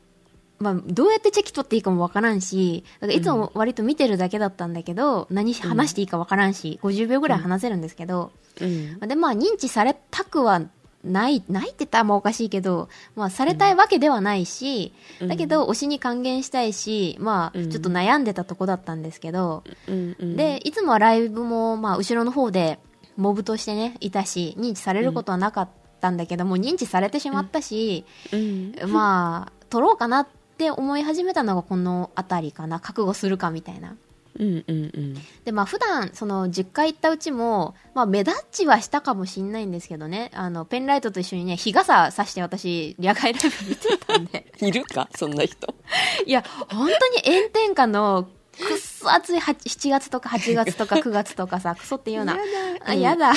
[0.60, 9.00] まあ、どうやってチェキ取っていいかもわからんし、だからいつも割と見てるだけだったんだけど、何し話していいかわからんし、50秒ぐらい話せるんですけど、うん。
[9.00, 10.62] で、まあ、認知されたくは
[11.04, 15.28] ない、ないって言ったらおかしいけど、まあ、されたいわけではないし、うん。
[15.30, 17.70] だけど、推しに還元したいし、まあ、うん。
[17.70, 22.80] ちょっと悩んでたとこだったんですけど、うんうんで、いつもはライブも、まあ、後ろの方で、
[23.16, 25.70] モブとしてね、いたし、認知されることはなかっ
[26.02, 28.74] たんだけども、認知されてしまったし、うん。
[28.90, 30.39] まあ、撮ろうかなって
[30.72, 32.80] 思い始めたのがこのあたりかな。
[32.80, 33.96] 覚悟するかみたいな。
[34.38, 44.46] うんうんうんで、まあ、普段、その、10回行ったうちも、まあ、目立ちはしたかもしんないんですけどね、あの、ペンライトと一緒にね、日傘さして私、野外ライブ見てたんで。
[44.62, 45.10] いるか？
[45.18, 45.74] そんな人
[46.26, 46.90] いや、本
[47.24, 52.36] 当に炎天下の、くっそ暑いは7月とか8月とか 9月とかさ、クソっていうような。
[52.36, 52.42] や
[52.86, 52.94] だ。
[52.94, 53.34] やだ。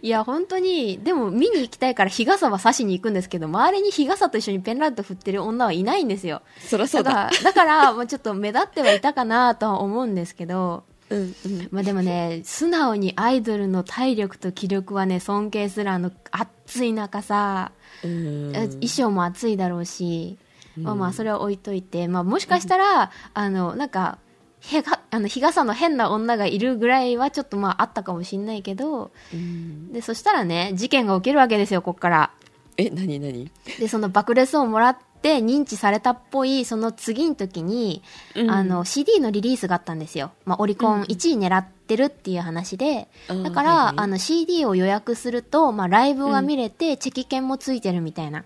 [0.00, 6.40] いや、本当に、でも見に行きたいから日傘は差しに行くんですけど、周りに日傘と一緒にペンライト振ってる女はいないんですよ。
[6.60, 7.10] そりゃそうだ。
[7.10, 11.68] だから、だから、まあちょっと目立ってはいたかなとは思うんですけど、うんうん。
[11.70, 18.52] まあでもね、素直にアイドルの体力と気力はね、尊敬するあの、暑い中さ、うん。
[18.52, 20.38] 衣装も暑いだろうし、
[20.76, 24.18] まあまあそれは置いといて、まあもしかしたら、あの、なんか、
[24.60, 29.92] へがあの日傘の変な女がいるぐらいはちょっとまああったかもしんないけど、うん。
[29.92, 32.30] で、そしたらね、事件が起きるわけですよ、こっから。
[32.76, 33.50] え何何？
[33.78, 38.02] で、その爆レスをもらって認知されたっぽい、その次の時に、
[38.36, 38.50] うん。
[38.50, 40.32] あの、CD のリリースがあったんですよ。
[40.44, 43.94] まあ、オリコン1位狙ってるっていう話で、あーだから、はいはい。
[43.96, 48.44] あの、CD を予約すると、まあ、ライブが見れて、チェキ券もついてるみたいな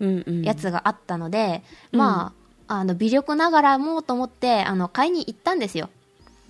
[0.00, 0.42] うんうん。
[0.42, 1.98] やつがあったので、うん。
[1.98, 5.90] まあ、あの、微力ながらもと思って、あの、買いに行ったんですよ。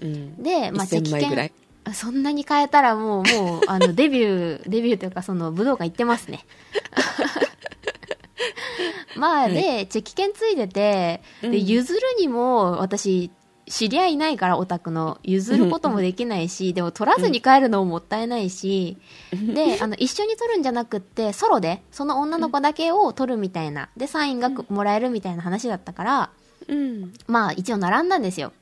[0.00, 1.50] うんで、まあ、チェ1000キ券、
[1.92, 6.44] そんなに買えたらもう、もう、 あの、デビュー、デビューというか、その、武道館行ってますね。
[9.16, 13.30] まあ、で、チェキ券ついてて、うんで、譲るにも、私、
[13.66, 15.18] 知り合いないから、オタクの。
[15.22, 18.98] 譲ることもできないし、 でも取らずに帰るのももったいないし、
[19.32, 26.30] で、あの、一緒に取るんじゃなくって、ソロで、その女の子だけを取るみたいな、で、サインがもらえるみたいな話だったから、
[26.68, 27.12] うん。
[27.26, 28.52] まあ、一応並んだんですよ。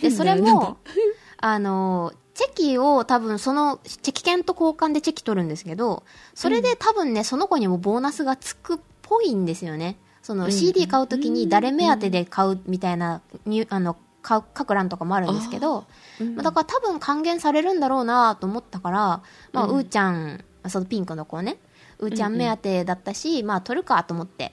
[0.00, 0.78] で、それも、
[1.38, 6.02] あの、チェキを多分その、チェキ券と交換でチェキ取るんですけど、
[6.34, 9.96] それで多分ね、その子にもボーナスがつくっぽいんですよね。
[10.22, 10.52] そのうん。
[10.52, 15.86] CD 買うときに誰目当てで買うみたいな、にあの、書く欄とかもあるんですけど、
[16.20, 21.58] うんまあだから多分還元されるんだろうなと思ったから、まあ、うんうーちゃん、そのピンクの子ね、
[21.98, 24.52] うーちゃん目当てだったし、まあ、取るかと思って。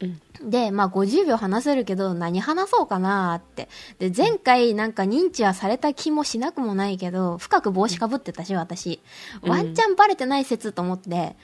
[0.00, 3.68] うんで、まあ、50秒話せるけど、何話そうかなって。
[3.98, 9.00] で、前回なんか認知はされた気もしなくもないけど、深く帽子かぶってたし、私。
[9.42, 11.36] うんワンチャンバレてない説と思って。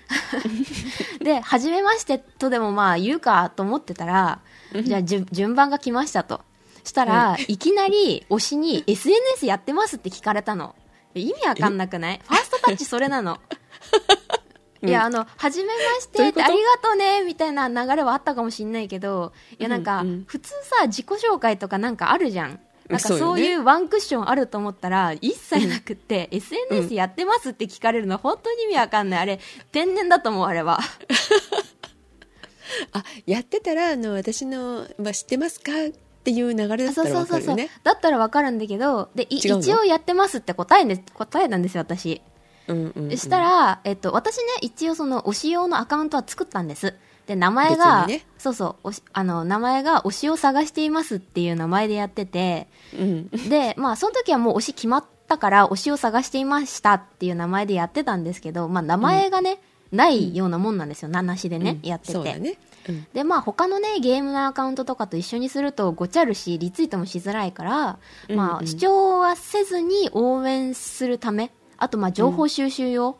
[1.23, 4.41] で、初めましてとでもまあ言うかと思ってたら、
[4.85, 6.43] じゃあ順順番が来ましたと。
[6.85, 10.75] したら、いきなり推しに SNS やってますって聞かれたの。
[11.15, 12.21] 意味わかんなくない？
[12.27, 13.39] ファーストタッチそれなの。
[14.83, 22.61] いや、あの、はじめましてってありがとうねみたいな流れはあったかもしんないけど、いや、なんか、普通さ、自己紹介とかなんかあるじゃん。
[22.89, 29.21] なんかそういうワンクッションあると思ったら、一切なくって、SNS やってますって聞かれるの、本当に意味わかんない。
[29.21, 29.39] あれ、
[29.71, 30.81] 天然だと思う、あれは。
[32.93, 35.73] あやってたらあの私の、まあ、知ってますか？
[36.21, 37.25] っていう流れだったらそうそうそうそう。
[37.25, 42.21] わかるよねだったらわかるんだけど、で、一応やってますって答えんです、答えなんですよ、私。
[42.69, 43.17] うんうんうん。
[43.17, 46.95] したら、えっと、私ね、一応その推し用のアカウントは作ったんです。
[47.27, 48.27] で、名前が、ね。
[48.39, 52.67] そうそう、あの、名前が推しを探していますっていう名前でやってて、
[52.99, 53.29] うん。
[53.49, 59.61] で、まあ、その時はもう推し決まったから、推しを探していましたっていう名前でやってたんですけど、まあ、名前がね、
[59.93, 61.89] ないようなもんなんですよ、名なしでね、うん。
[61.89, 62.13] やってて。
[62.13, 63.07] そうだね、うん。
[63.13, 73.19] で、まあ他のね、ゲームのアカウントとかと一緒にするとごちゃるし、リツイートもしづらいから、うんまあうん視聴はせずに応援するため、あとまあ情報収集用、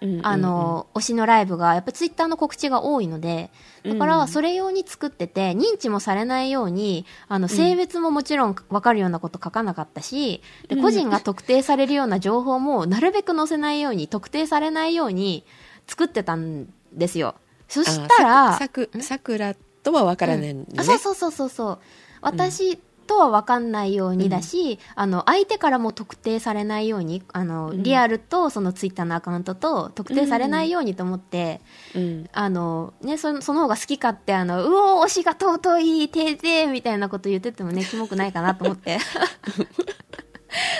[0.00, 3.50] うんうんあの、推しのライブが、やっぱツイッターの告知が多いので、
[3.84, 4.06] だかうん。
[4.06, 10.82] らそれ用に作ってて、認知もされないように、あの、性別ももちろんわかるようなこと書かなかったし、で、うん。
[10.82, 15.44] 個人が特定されるような情報もなるべく載せないように、特定されないように
[15.86, 17.36] 作ってたんですよ。
[17.68, 21.78] そしたら、あさくさくらとは分からないのね、あそうそうそうそうそう。
[22.20, 27.82] 私とは分かんないようにだし、あの相手からも特定されないようにあの、うん。
[27.82, 31.60] リアルとそのツイッターのアカウントと特定されないようにと思って、
[31.94, 32.28] うん。
[32.32, 38.98] あのね、そその方が好き勝手あのうおー推しが尊いてーてーみたいなこと言っててもね キモくないかなと思って。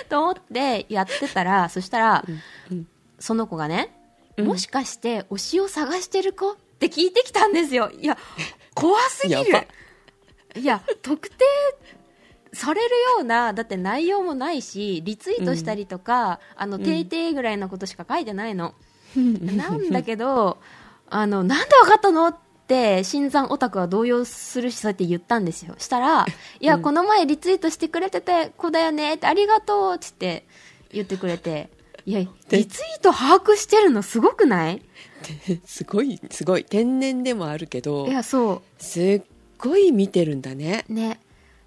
[0.09, 2.25] と思ってやってたらそしたら、
[2.71, 2.87] うん。
[3.19, 3.97] その子がね、
[4.37, 4.47] うん。
[4.47, 7.91] もしかして推しを探してる子って聞いてきたんですよ。
[7.91, 8.17] いや
[8.75, 9.43] 怖すぎる。
[10.57, 11.45] いや特定
[12.53, 16.83] されるようなだって内容もないしリツイートしたりとか、あのん。
[16.83, 18.75] 定々ぐらいのことしか書いてないの、
[19.17, 20.59] なんだけど
[21.09, 22.37] あのなんでわかったのっ
[22.69, 25.75] て新参オタクは動揺するしそうやって言ったんですよ。
[25.79, 26.27] したら
[26.61, 26.83] 「いや、うん。
[26.83, 30.47] この前リツイートしてくれてた子だよね」って「ありがとう」って
[30.93, 31.71] 言ってくれて
[32.07, 34.83] いやリツイート把握してるのすごくない？
[35.65, 36.65] すごいすごい。
[36.65, 39.23] 天然でもあるけどいやそすっ
[39.59, 40.85] ごい見てるんだね。
[40.89, 41.21] うね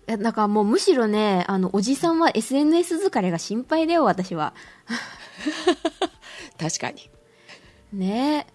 [0.07, 4.53] だからもうむしろねあのおじさんは SNS 疲れが心配だよ私は。
[6.57, 7.09] 確かに。
[7.93, 8.47] ね。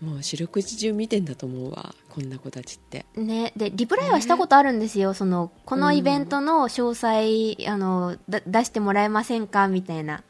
[0.00, 3.04] もう四六時中見てんだと思うわこんな子たちって。
[3.16, 10.22] ね、でリプライはしたことあるんですよ、そのこのイベントの詳細、あのだ出してもらえませんかみたいな、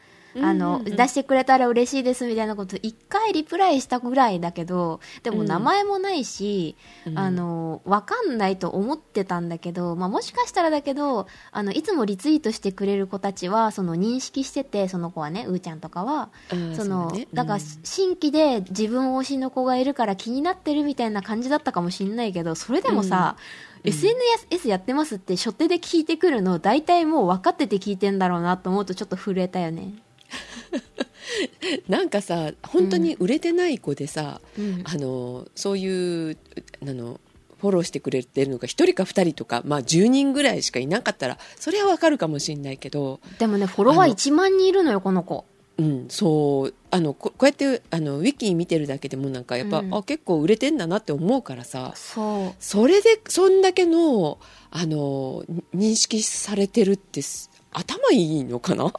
[0.42, 0.88] あのうんうん。
[0.88, 5.46] うん出してくれたら嬉しいですみたいなこと1回リプライしたぐらいだけどでもうん。
[5.46, 7.18] 名前もないし、うん。
[7.18, 17.28] あの分かんないと思ってたんだけど、まあ、もしかしたらだけどあのいつもリツイートしてくれる子たちはその認識しててその子はねうーちゃんとかはあーそのうね。
[17.32, 23.36] だからうん新規で自分推しの子がいるから気になってるみたいな感じだったかもしんないけどそれでもさ、
[23.84, 23.88] うん。
[23.88, 29.92] SNS やってますって初手で聞いてくるの大体もう分かってて聞いてんだろうなと思うとちょっと震えたよね。
[31.88, 34.82] なんかさ本当に売れてない子でさ、うん。
[34.84, 36.36] あのそういう
[36.82, 37.20] あの
[37.60, 45.44] フォローしてくれてるのが1人か2人とか、まあ、10人ぐらいしかいなかったらそれはわかるかもしれないけど、でもねフォロワーあの1万人いるのよこの子。
[45.78, 49.94] うん、そうあのここうやってあのウィキ見てるだけでもなんかやっぱ、うん。
[49.94, 52.54] あ結構売れてんだなって思うからさそう。
[52.58, 54.38] それでそんだけの
[54.70, 55.44] あの
[55.74, 58.92] 認識されてるってす頭いいのかな？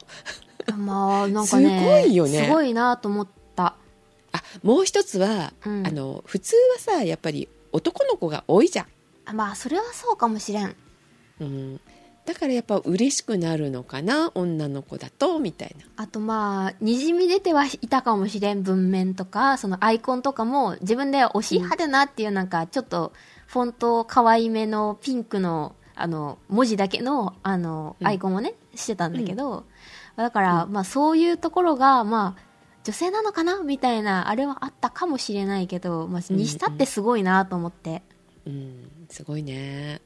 [0.72, 2.44] まあなんかねすごいよね。
[2.44, 3.74] すごいなと思った。
[4.32, 5.86] あもう一つは、うん。
[5.86, 8.86] あの普通はさやっぱり男の子が多いじゃん。
[9.26, 10.76] あまあそれはそうかもしれん。
[11.40, 11.80] うん、
[12.26, 15.86] だからやっぱ嬉しくなるのかな女の子だとみたいな。
[15.96, 23.12] あとまあにじみ出てはいたかもしれん文面とかそのアイコンとかも自分で推し派手なっていうなんかちょっと
[23.46, 28.06] フォント可愛めのピンクのあの文字だけのあのうん。
[28.06, 29.64] アイコンをね、してたんだけど、
[30.16, 32.50] だから、まあそういうところが、まあ、
[32.82, 38.02] 女性なのかなみたいな、あれはあったかもしれないけど、まあ、にしたってすごいなと思って。
[38.46, 40.00] うんすごいね。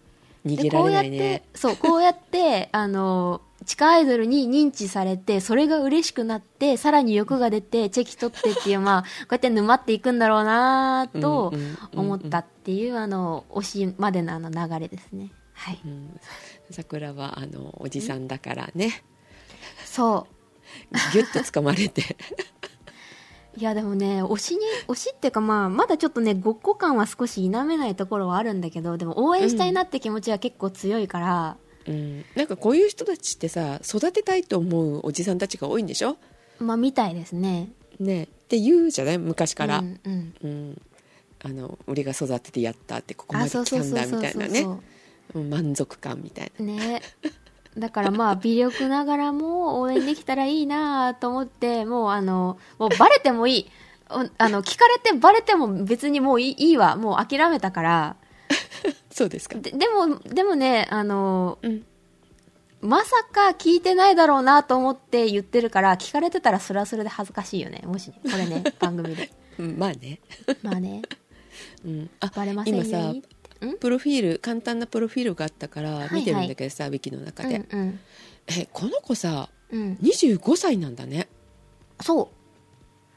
[0.44, 12.00] 逃げで、られこうやってないね、そう、こうやって、 あの、地下アイドルに認知されて、それが嬉しくなって、さらに欲が出て、チェキ取ってっていう、 まあ、こうやって沼っていくんだろうなとうんうんうんうん。
[12.00, 15.30] 思ったっていう、あの、推しまでのあの流れですね。
[15.54, 15.80] はい。
[15.84, 16.20] うん。
[16.70, 19.02] 桜はあのおじさんだからね。
[19.84, 21.12] そう。
[21.12, 22.16] ギュッと掴まれて。
[23.56, 36.16] いやでもね推しに推しっていうかまあまだちょっとねごっこ感は少し否めないところはあるんだけどでも応援したいなって気持ちは結構強いから、うん、なんかこういう人たちってさ育てたいと思うおじさんたちが多いんでしょ？
[36.58, 37.68] まあみたいですね。
[38.00, 38.24] ね。
[38.24, 39.18] って言うじゃない？
[39.18, 40.34] 昔から、うんうん。
[40.42, 40.82] うん。
[41.44, 44.60] あの俺が育ててやったってここまあで来たんだみたいなね。
[44.62, 44.80] うん
[45.42, 46.64] 満足感みたいな。
[46.64, 47.02] ね。
[47.76, 53.70] だからまあ 微力ながらも応援できたらいいなと思ってもうあのもうバレてもいい。
[54.10, 56.96] おあの聞かれてバレても別にもういいいいわ。
[56.96, 58.16] もう諦めたから。
[59.10, 59.58] そうですか。
[59.58, 61.84] ででもでもねあのうん。
[62.84, 67.82] まさか聞いてないだろうなと思って言ってるから、聞かれてたらそれはそれで恥ずかしいよね。
[67.86, 69.30] もし、これね、 番組で。
[69.58, 70.20] うんまあね、
[70.62, 71.00] まあね、
[71.82, 72.82] うん、あバレませんよ。
[72.82, 72.90] 今。
[72.90, 73.22] さん
[73.72, 78.00] プロフィール簡単なプロフィールがあったから見てるんだけどさ、ウィキの中で、うんうん。
[78.46, 79.98] えこの子さうん。
[80.02, 81.28] 25歳なんだね
[82.00, 82.28] そう。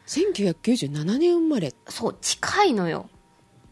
[0.08, 3.10] 1997年生まれ、そう、近いのよ。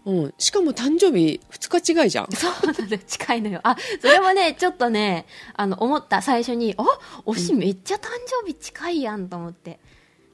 [0.05, 3.59] うん、しかも誕生日2日違いじゃん そうなんだよ、近いのよ。
[3.63, 6.84] あ、それはね、ちょっとね、あの、思った、最初に、あ、
[7.26, 8.09] 推しめっちゃ誕
[8.43, 9.80] 生日近いやんと思って。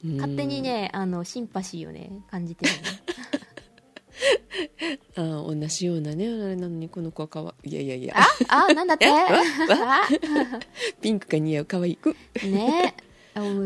[0.04, 2.78] 勝手にね、あの、シンパシーをね、感じてる、ね。
[5.16, 7.74] あ同じようなねあれなのにこの子はかわい。
[7.74, 8.14] やいやいや。
[8.48, 9.06] あ、あ、なんだって？
[11.00, 12.94] ピンクが似合う可愛いくね。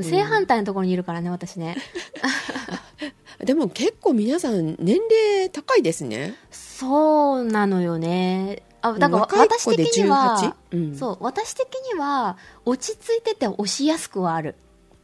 [0.02, 1.76] 正反対のところにいるからね、私ね。
[3.44, 6.34] でも結構皆さん年齢高いですね。
[6.50, 8.62] そうなのよね。
[8.80, 10.96] あ、だから私的には、18うん。
[10.96, 14.54] そう、私的には、落ち着いてて押しやすくはある。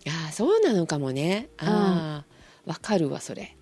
[0.07, 1.49] ああそうなのかもね。
[1.59, 2.25] あ
[2.67, 3.57] あわ、かるわそれ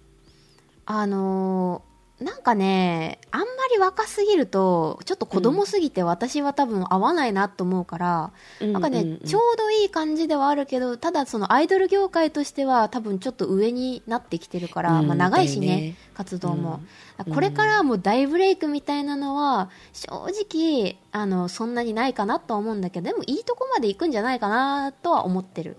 [0.86, 9.20] あのーなんかね、あんまり若すぎると、ちょっと子供すぎて私は多分合わないなと思うから、なんかね、うんうんうん。
[9.20, 15.96] ちょうどいい感じではあるけど、ただそのアイドル業界としては多分ちょっと上になってきてるから、うんまあ長いしね、ね。
[16.12, 16.80] 活動も。
[17.26, 17.32] うん。
[17.32, 25.78] これからもう大ブレイクみたいなのは、正直、あの、そんなにないかなとは思うんだけど、でもいいとこまで行くんじゃないかなとは思ってる。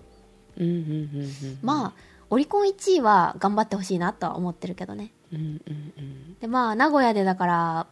[0.58, 1.58] うんうんうんうん。
[1.62, 1.92] まあ、
[2.32, 5.12] オリコン1位は頑張ってほしいなとは思ってるけどね。
[5.32, 6.36] うんうんうん。
[6.40, 7.86] で、まあ、名古屋でだから、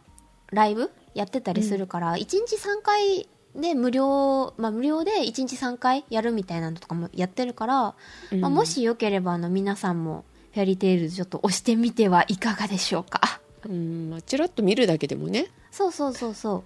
[0.50, 7.94] ライブやってたりするから、1日3回で無料、まあ無料で1日3回やるみたいなのとかもやってるから、
[8.32, 8.40] うん。
[8.40, 13.40] まあ、もしよければ、あの、皆さんも、フェアリーテイルズちょっと押してみてはいかがでしょうか。
[13.64, 14.08] うん。
[14.10, 15.48] まあちらっと見るだけでもね。
[15.70, 16.62] そうそうそうそう。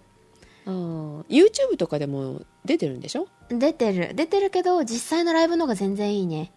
[0.66, 3.26] あー YouTube とかでも出てるんでしょ？
[3.50, 4.14] 出てる。
[4.14, 6.50] 出てるけど実際のライブの方が全然いいね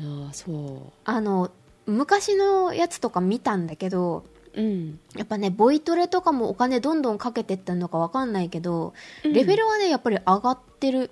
[0.00, 1.50] ああそあの
[1.86, 4.24] 昔のやつとか見たんだけど
[4.54, 5.00] ううん。
[5.16, 8.94] やっぱねボイトレとかもお金どんどんかけてったのかわかんないけど
[9.24, 9.32] うん。
[9.32, 11.10] レベルはねやっぱり上がってる。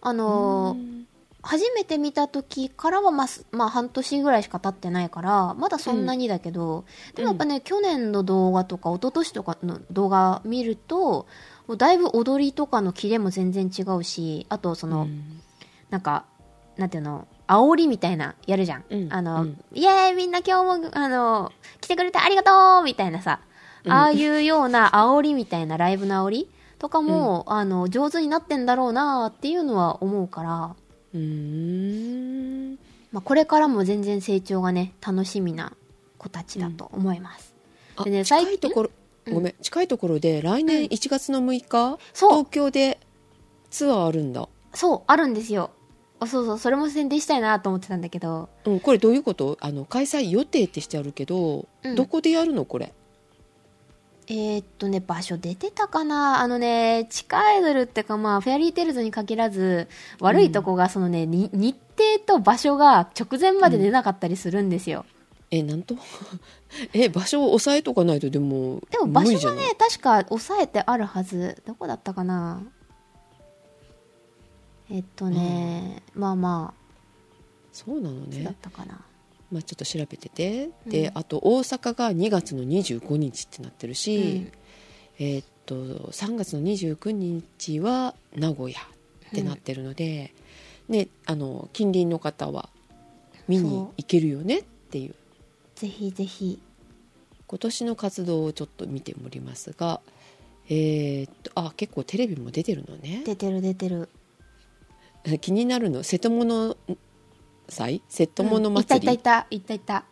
[0.00, 1.06] あのうん。
[1.44, 6.84] 初めて見た時からはままあ、半年ぐらいしか経ってないからまだそんなにだけど、
[7.16, 11.26] でもやっぱね、去年の動画とか一昨年とかの動画見ると
[11.66, 15.40] もうだいぶ踊りとかのキレも全然違うしあとその、うん。
[15.90, 16.26] なんか、
[16.76, 18.84] なんていうの、煽りみたいな、やるじゃん。
[18.90, 19.08] うん。
[19.12, 19.64] あの、うん。
[19.74, 23.40] イエーイみんな今日も、あの、来てくれてありがとうみたいなさ、
[23.84, 23.92] うん。
[23.92, 30.76] ああいうような煽りみたいなライブの煽りとかも、あの、上手になってんだろうなっていうのは思うから、
[31.14, 32.78] うーん。
[33.12, 35.74] まあ、これからも全然成長がね、楽しみな
[36.18, 37.54] 子たちだと思います。
[37.96, 38.90] あでね近最近いところ、
[39.26, 39.34] うん。
[39.34, 42.98] ごめん近いところで来年1月の6日、東京で
[43.70, 45.70] ツアーあるんだ、そう、あるんですよ。
[46.22, 49.56] あそうそう、それも宣伝したいなと思ってたんだけど、うん、これどういうこと？
[49.60, 51.94] あの開催予定ってしてあるけど、うん。
[51.94, 52.64] どこでやるの？
[52.64, 52.92] これ。
[54.28, 56.40] えーっとね、場所出てたかな？
[56.40, 59.88] あのね、地下アイドルってかまあ、フェアリーテイルズに限らず、
[60.20, 65.04] 悪いとこがそのね、に日程と場所が直前まで出なかったりするんですよ。
[65.50, 65.96] えなんと？
[66.94, 69.58] え場所を押さえとかないとでもでも場無理じゃない？
[69.58, 71.60] 所がね、確か押さえてあるはず。
[71.66, 72.62] どこだったかな？
[74.92, 76.74] えっとね、まあま
[77.72, 79.00] そうなのあ、いつだっね、たかな。
[79.50, 80.90] まあ、ちょっと調べてて、うん。
[80.90, 84.52] であと大阪が2月の25日ってなってるし、うん。
[85.18, 90.34] えーっと3月の29日は名古屋ってなってるので、
[90.88, 92.68] ね、あの近隣の方は
[93.48, 95.14] 見に行けるよねっていう。
[95.76, 96.60] ぜひぜひ。
[97.46, 100.00] 今年の活動をちょっと見ておりますが
[100.70, 103.22] えーっとあ結構テレビも出てるのね。
[103.26, 104.08] 出てる出てる
[105.40, 106.76] 気になるの瀬戸物
[107.68, 108.02] 祭？
[108.08, 110.04] 瀬戸物うんいたい祭り、たいたいたいた。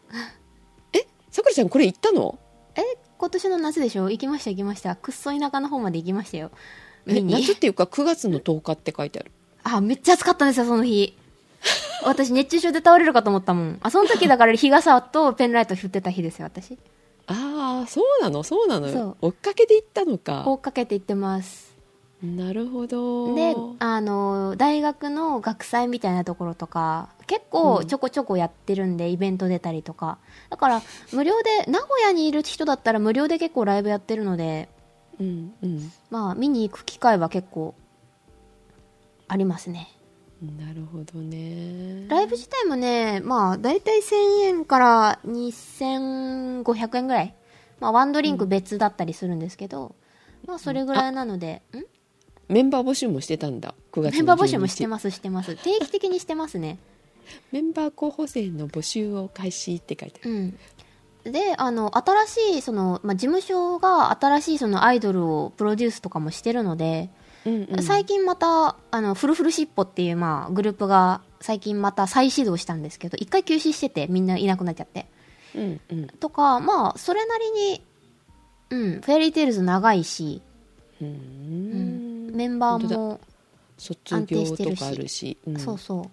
[0.92, 2.38] えさくらちゃんこれ行ったの？
[2.76, 2.80] え
[3.18, 4.10] 今年の夏でしょ？
[4.10, 4.96] 行きました行きました。
[4.96, 6.50] くっそ田舎の方まで行きましたよ。
[7.06, 9.32] 夏っていうか9月の10日って書いてある。
[9.64, 11.16] あめっちゃ暑かったんですよその日。
[12.04, 13.78] 私熱中症で倒れるかと思ったもん。
[13.82, 16.78] あその時だから日傘とペンライト振ってた日ですよ私。
[17.26, 18.42] ああそうなの？
[18.42, 20.44] そうなの追っかけで行ったのか。
[20.46, 21.69] 追っかけて行ってます
[22.22, 23.34] なるほど。
[23.34, 30.18] であの大学の学祭みたいなところとか結構ちょこちょこやってるんで、イベント出たりとか。
[30.50, 34.68] だから無料で名古屋にいる人だったら無料で結構ライブやってるので
[35.18, 35.92] うんうん。
[36.10, 37.74] まあ見に行く機会は結構
[39.28, 39.88] ありますね。
[40.42, 42.06] なるほどね。
[42.08, 47.34] ライブ自体もねまあ大体1000円から2500円ぐらい。
[47.78, 49.94] まあワンドリンク別だったりするんですけど、
[50.46, 51.78] まあそれぐらいなので、ん？
[52.50, 53.74] メンバー募集もしてたんだ。
[53.92, 55.54] 9月のメンバー募集もしてすますしてます。
[55.56, 56.78] 定期的にしてますね。
[57.52, 60.34] メンバー候補生の募集を開始って書いてある。
[60.34, 61.32] うん。
[61.32, 67.10] であの新しいその、まあ、事務所が新しいそのアイドルをプロデュースとかもしてるので、
[67.46, 67.82] うんうん。
[67.82, 75.06] 最近またあのフルフルしっぽっていう、まあ、グループが最近また再始動したんですけど一回休止しててみんないなくなっちゃって。
[75.54, 76.06] うんうん。
[76.08, 77.84] とかまあそれなりに
[78.70, 80.42] うんフェアリーテイルズ長いし、
[81.00, 81.39] うん、
[82.40, 83.20] メンバーも、
[83.76, 85.36] 卒業とかあるし。
[85.46, 85.58] うん。
[85.58, 86.10] そうそう。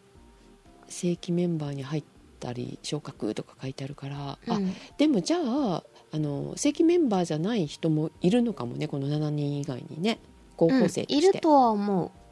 [0.91, 2.03] 正規メンバーに入っ
[2.39, 4.73] たり昇格とか書いてあるから、あうん。
[4.97, 10.19] でもじゃああの正規メンバーじゃない人もいるのかもねこの7人以外にね。
[10.57, 12.05] 高校生とうん、いして、るとは思へう。
[12.07, 12.26] え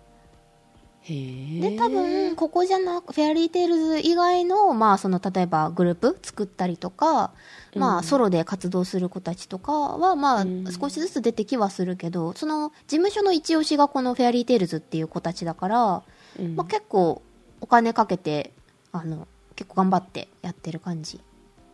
[1.07, 7.31] で多分ここじゃなくフェアリーテイルズ以外の,、まあその例えばグループ作ったりとか、
[7.75, 7.97] まうん。
[7.99, 10.65] あ、ソロで活動する子たちとかは、まあうん。
[10.71, 16.03] 少しずつ出てきはするけどその事務所の一押しがこのフェアリーテイルズっていう子たちだから、
[16.39, 16.55] うん。
[16.55, 17.21] まあ、結構
[17.61, 18.51] お金かけて
[18.91, 21.21] あの結構頑張ってやってる感じ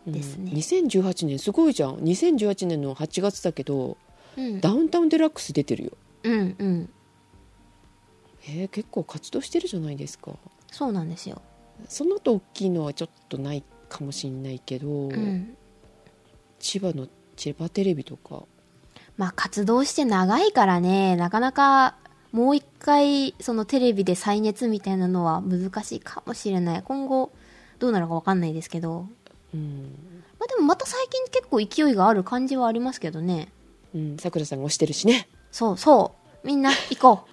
[0.06, 0.52] ですね。
[0.52, 1.96] うん2018年すごいじゃん。
[2.00, 3.96] 2018年の8月だけど
[4.36, 4.60] うん。
[4.60, 5.92] ダウンタウンデラックス出てるよ。
[6.24, 6.90] うんうん
[8.42, 10.32] へえ結構活動してるじゃないですか。
[10.72, 11.42] そうなんですよ、
[11.88, 15.56] その後大きいのはちょっとないかもしれないけど、うん、
[16.60, 18.44] 千葉の千葉テレビとか。
[19.18, 21.96] まあ活動して長いからねなかなか
[22.32, 26.84] もう一回そのテレビで再熱みたいなのは難しいかもしれない。
[26.84, 27.32] 今後
[27.80, 29.08] どうなるか分かんないですけど。
[29.54, 29.96] うん。
[30.40, 33.50] まあでもまた最近結構勢いがある感じはありますけどね。
[33.94, 35.28] うんさくらさんが推してるしね。
[35.52, 36.48] そうそう。
[36.48, 37.26] みんな行こ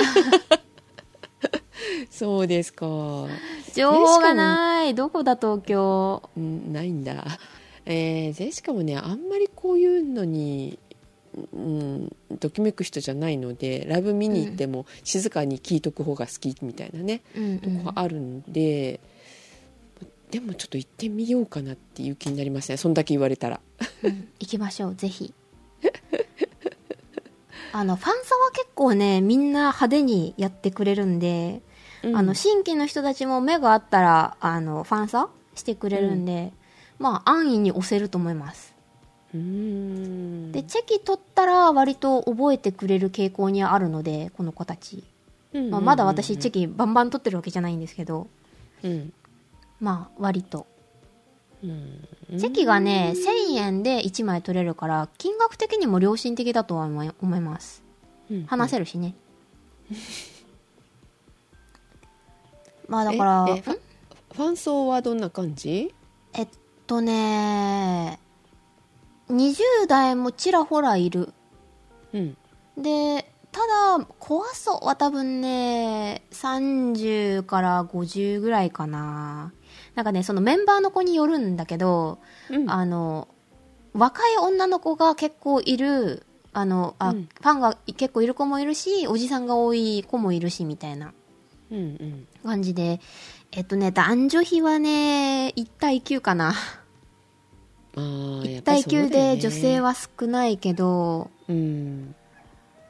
[2.10, 3.28] そうですか、う
[3.74, 4.94] 情報がない。
[4.94, 6.22] どこだ東京？
[6.36, 7.38] うん、ないんだ。
[7.86, 10.78] えー、でしかもねあんまりこういうのに
[11.52, 19.00] うん、ときめく人じゃないのでライブ見に行っても静かに聴いとく方が好きみたいなね、うんとこがあるんで
[20.30, 23.60] でもちょっと行ってみようかなっていう気になりますねそんだけ言われたら。
[24.02, 25.32] うん行きましょうぜひ。
[27.72, 28.34] あのファンサ
[28.80, 31.60] 構ねみんな派手にやってくれるんで、
[32.02, 32.16] うん。
[32.16, 36.54] あの新規の人たちも目があったらあのファンサしてくれるんで、
[36.98, 38.74] まあ安易に押せると思います。
[39.34, 40.52] うーん。
[40.52, 45.04] でチェキ取ったら割と覚えてくれる傾向にあるのでこの子たち、
[45.52, 48.28] まあ、まだ私チェキバンバン取ってるわけじゃないんですけど。
[48.82, 49.12] うん。
[49.78, 50.66] まあ割と。
[51.62, 52.38] うん。
[52.38, 57.82] チェキがね1000円で1枚取れるから金額的にも良心的だとは思います。
[57.84, 57.89] うん
[58.46, 59.14] 話せるしね、
[62.88, 63.78] まあだからんええファ
[64.34, 65.94] ファン層はどんな感じ？
[66.32, 66.48] えっ
[66.86, 68.18] とね
[69.28, 69.54] 20
[69.88, 71.32] 代もちらほらいる。
[72.12, 72.36] うん。
[72.76, 73.60] でた
[73.98, 79.52] だ怖そうは多分ね30から50ぐらいかな。
[79.94, 82.18] なんかねそのメンバーの子によるんだけど、
[82.48, 82.70] うん。
[82.70, 83.28] あの
[83.92, 87.28] 若い女の子が結構いるあのあ、うん。
[87.40, 91.12] ファンが結構いる子もいるしおじさんが多い子もいるしみたいな
[91.70, 92.26] うんうん。
[92.42, 93.00] 感じで。
[93.52, 96.54] えっとね男女比はね1対9かな。
[97.96, 102.14] あーや1対っぱりそうだよ9でね女性は少ないけど、うん。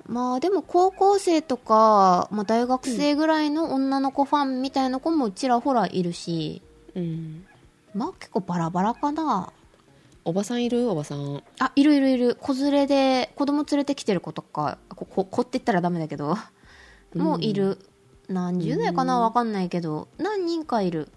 [0.07, 6.63] まあでも高校生とか、まあ、大学生ぐらいの女の子ファンみたいな子もちらほらいるし、
[6.95, 7.47] うん。
[7.95, 9.53] まあ結構バラバラかな。
[10.25, 10.91] おばさんいる？
[10.91, 11.43] おばさん。
[11.59, 12.35] あ、いるいるいる。
[12.35, 16.37] 子連れで、子供連れてきてる子とか、ここ子って言ったらダメだけど、
[17.15, 17.79] もういる。
[18.29, 19.17] 何十代かな？
[19.17, 19.23] うん。
[19.23, 20.09] わかんないけど。
[20.19, 21.09] 何人かいる。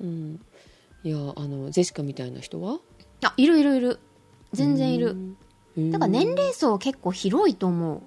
[0.00, 0.40] うん。
[1.04, 2.78] いやあのジェシカみたいな人は？
[3.24, 4.00] あいるいるいる。
[4.52, 5.16] 全然いる。
[5.76, 5.90] うん。
[5.90, 8.02] だから年齢層結構広いと思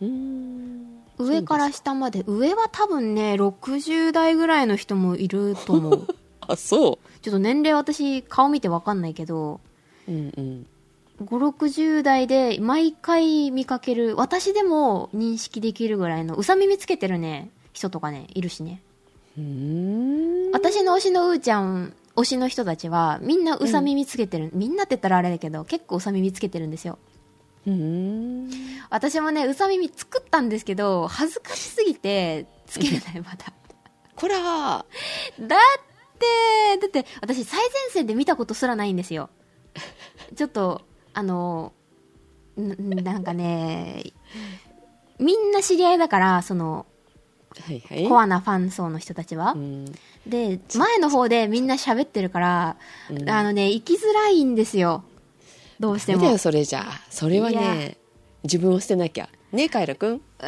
[0.00, 0.04] う。
[0.04, 6.08] んう上から下まで上は多分ね60代ぐらいの人もいると思う
[6.40, 9.60] あそちょっと年齢私顔見てわかんないけど
[10.08, 10.32] ううん。
[10.36, 10.66] うん
[11.24, 18.82] 560代で毎回見かける私でも認識できるぐらいのうさ耳つけてるね人とかねいるしね。
[19.38, 20.50] うん。
[20.52, 26.98] 私の推しのうーちゃん推しの人たちはみんなうさ耳つけてる、みんなって言ったらあれだけど結構うさ耳つけてるんですよ。
[27.66, 28.50] うん。
[28.90, 33.52] 私もねうさ耳作ったんですけど恥ずかしすぎてつけれないまだ。
[34.16, 34.36] こら
[35.40, 35.91] だって
[36.80, 39.30] だって私最前線で見たことすらないんですよ。
[40.36, 40.82] ちょっと
[41.14, 41.72] あの
[42.60, 44.12] んなんかね
[45.18, 46.86] みんな知り合いだからその
[47.66, 48.08] はいはい。
[48.08, 49.84] コアなファン層の人たちは、うん。
[50.26, 52.76] で前の方でみんな喋ってるから、
[53.10, 53.28] うん。
[53.28, 55.04] あのね行きづらいんですよ。
[55.78, 56.22] どうしても。
[56.22, 57.00] だよそれじゃあ。
[57.10, 57.98] それはね
[58.44, 59.28] 自分を捨てなきゃ。
[59.52, 60.22] ねえカイラくん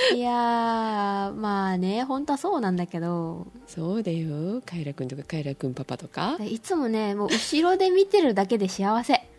[0.14, 3.46] いやーまあね本当はそうなんだけど。
[3.66, 4.62] そうだよ。
[4.64, 6.36] カイラくんとかカイラくんパパとか。
[6.38, 9.12] いやいいつもねもう後ろで見てるだけで幸せ。
[9.12, 9.30] やい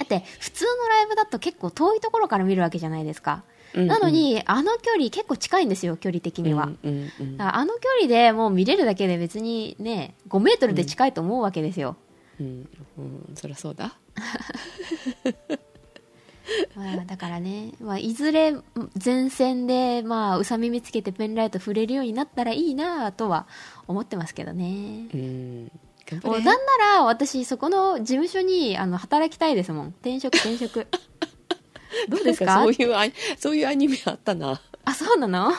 [0.00, 3.44] だって普通のライブだと結構遠いところから見るわけじゃないですか、
[3.74, 7.42] やいやなのにあの距離結構近いんですよ距離的には、うんうんうん。
[7.42, 11.96] あの距離でもう見れるだけで別にね5メートルで近いと思うわけですよ、
[12.40, 12.68] うん。
[12.98, 13.32] うん。
[13.34, 13.98] そりゃそうだ
[16.76, 18.54] まあ、だからね、まあ、いずれ
[19.02, 23.46] 前線で、まあ、うさ耳つけてペンライト触れるようになったらいいなとは
[23.86, 25.06] 思ってますけどね。
[25.14, 25.70] うん。
[26.22, 26.52] なんな
[26.96, 29.86] ら私そこの事務所にあの働きたいですもん。
[29.88, 30.86] 転職転職。
[32.08, 32.46] どうですか？
[32.46, 34.60] なんそういうアニそういうアニメあったな。
[34.84, 35.52] あそうなの？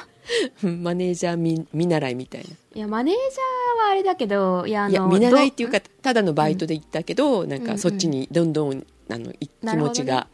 [0.63, 7.67] う んマネージャー見見習いみたいいやマネージャーはあれだけどいやあのないや見習いっていうどかただのバイトで行ったけど、なんうんうん。
[7.71, 9.99] かそっちにどんどんあのい気なるほどね。
[9.99, 10.27] 持ちが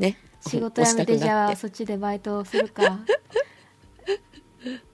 [0.00, 0.16] ね。
[0.40, 2.98] 仕事辞めてじゃあそっちでバイトをするか。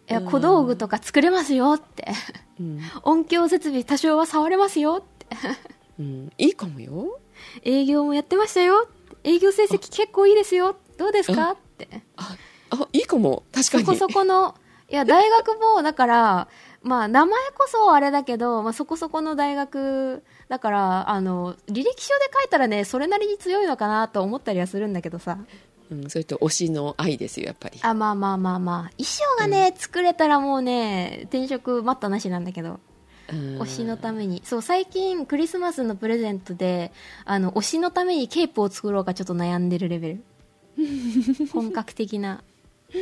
[0.08, 2.08] いや小道具とか作れますよって。
[2.60, 2.80] うん。
[3.02, 5.26] 音響設備多少は触れますよって。
[5.98, 7.18] うん、いいかもよ。
[7.62, 8.88] 営業もやってましたよ
[9.24, 10.76] 営業成績結構いいですよ。
[10.98, 12.02] どうですかって。
[12.16, 12.36] あ
[12.70, 13.44] あいいかも。
[13.52, 13.84] 確かに。
[13.84, 14.54] そこそこの
[14.88, 16.48] いや大学もだから
[16.82, 25.38] まあ名前こそあれだけど、まあ、そこそこの大学だからあの履歴書で書いたらねそれなりに強いのかなと思ったりはするんだけどさ。
[25.90, 27.78] うん、それと推しの愛ですよやっぱり。
[27.82, 28.90] あまあまあまあまあ。
[28.98, 32.80] 衣装がね、作れたらもうね転職待ったなしなんだけど。
[33.30, 33.58] うん。
[33.62, 34.42] 推しのために。
[34.44, 36.92] そう最近クリスマスのプレゼントで
[37.24, 40.24] あの推しのためにケープを作ろうかちょっと悩んでるレベル。
[41.52, 42.42] 本格的な。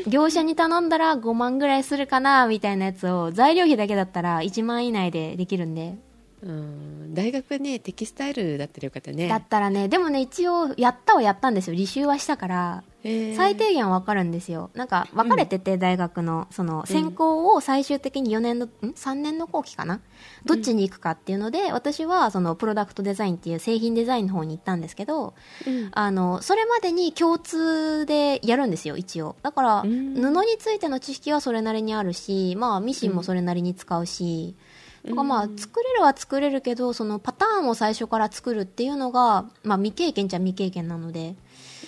[0.06, 5.96] 業者に頼んだら5万ぐらいするかなみたいなやつを材料費だけだったら1万以内でできるんで
[6.44, 7.14] うん。
[7.14, 9.28] 大学はねテキスタイルだったらよかったね。
[9.28, 11.76] だったらねでもね一応やったはやったんですよ。
[11.76, 14.70] 履修はしたから最低限わかるんですよ。
[14.74, 20.00] なんか分かれてて、大学のその専攻を最終的に4年の、ん？3年の後期かな？
[20.46, 25.34] どっちに行くかっていうので、私はそのプロダクトデザインっていう製品デザインの方に行ったんですけど
[25.66, 25.90] うん。
[25.92, 29.36] あのそれまでに共通でやるんですよ一応。
[29.42, 30.14] だから布ん。
[30.14, 34.56] についての知識はそれなりにあるし、まあ、ミシンもそれなりに使うし、
[35.04, 41.36] だからまあ作れるは作れるけどそのパターンを最初から作るっていうのが、まあ、未経験じゃ未経験なので、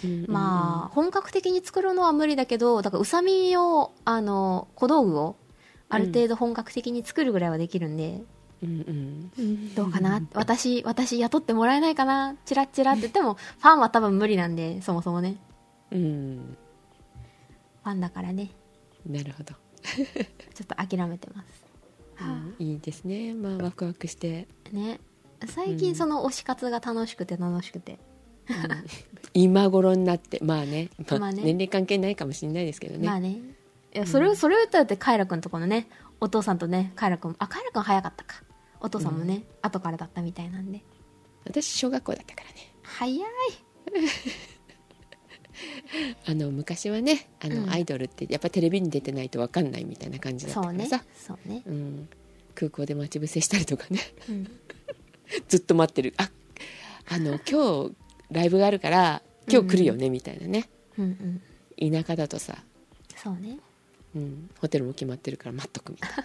[0.04, 5.36] うんまあ本格的に作るのは無理だけどだからうさみをあの小道具を
[5.88, 8.22] ある程度本格的に作るぐらいはできるんで、
[8.62, 9.74] うんうん。
[9.74, 10.20] どうかな？
[10.34, 12.36] 私私雇ってもらえないかな？
[12.44, 15.36] チラッチラって言ってもファンは多分無理なんでそもそもね。
[15.92, 16.56] うん。
[17.84, 18.50] ファンだからね。
[19.08, 19.54] なるほど、
[19.86, 21.65] ちょっと諦めてます
[22.20, 23.34] うんいいですね。
[23.34, 24.48] まあワクワクして。
[24.72, 25.00] ね。
[25.46, 27.36] 最近その推し活が楽しくて。
[27.36, 27.98] 楽しくて、
[29.34, 31.42] 今頃になってまあね,、まあまあね。
[31.42, 33.38] 年齢関係ないかもしれないですけどね、まあね。
[33.94, 35.88] いやそれをそれを言ったらってカイラ君とこのね
[36.20, 38.42] お父さんとねカイラ君あカイラ君早かったか。
[38.80, 40.82] お父さんもね、後からだったみたいなんで。
[41.44, 42.74] 私小学校だったからね。
[42.82, 43.20] 早い
[46.26, 47.70] あの昔はねあの、うん。
[47.70, 51.04] アイドルってやっぱテレビに出てないと分かんないみたいな感じだったそうねからさ。
[51.16, 52.08] そうね、うん、
[52.54, 54.00] 空港で待ち伏せしたりとかね。
[54.28, 54.50] うん、
[55.48, 56.14] ずっと待ってる。
[56.16, 56.30] あ
[57.08, 57.94] あの 今日
[58.30, 60.68] ライブがあるから今日来るよね、みたいなね。
[60.98, 61.40] うん
[61.78, 61.92] うん。
[61.92, 62.64] 田舎だとさ、
[63.16, 63.58] そうね。
[64.14, 66.24] うん、ホテルも決まってるから待っとくみたいな。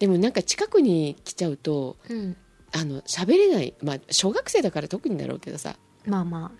[0.00, 2.36] でもなんか近くに来ちゃうとうん。
[2.76, 3.72] あの喋れない。
[3.82, 5.76] まあ小学生だから特にだろうけどさ。
[6.06, 6.52] まあま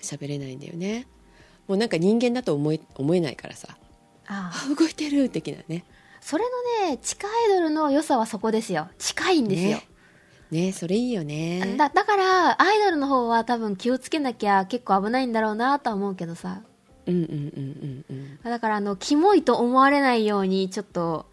[0.00, 1.06] 喋れないんだよね。
[1.66, 3.68] もうなんか人間だと思え思えないからさ。
[4.26, 4.66] ああ。
[4.70, 5.84] あ動いてる的なね。
[6.20, 6.44] それ
[6.82, 8.88] のね地下アイドルの良さはそこですよ。
[8.98, 9.88] 近いんですよ、ね。
[10.50, 11.76] ねそれいいよね。
[11.76, 16.62] だだからアイドルの方は多分気をつけなきゃ結構危ないんだろうなとは思うけどさ。
[17.06, 18.50] うんうんうんうんうん。
[18.50, 21.26] だからあのキモいと思われないようにちょっと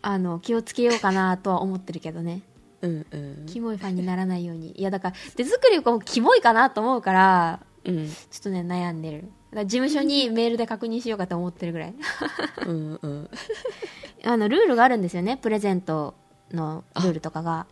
[0.00, 2.42] あの気をつけようかなとは思ってるけどね。
[2.80, 3.46] うんうん。
[3.46, 4.72] キモいファンにならないように。
[4.72, 8.08] いやだから手作りもキモいかなと思うからうん。
[8.08, 9.22] ちょっとね悩んでる。
[9.22, 11.94] だから事務所にメールで確認しようかと思ってるぐらい。
[12.66, 13.30] うんうん。
[14.24, 15.36] あのルールがあるんですよね。
[15.36, 16.14] プレゼント
[16.52, 17.66] のルールとかが。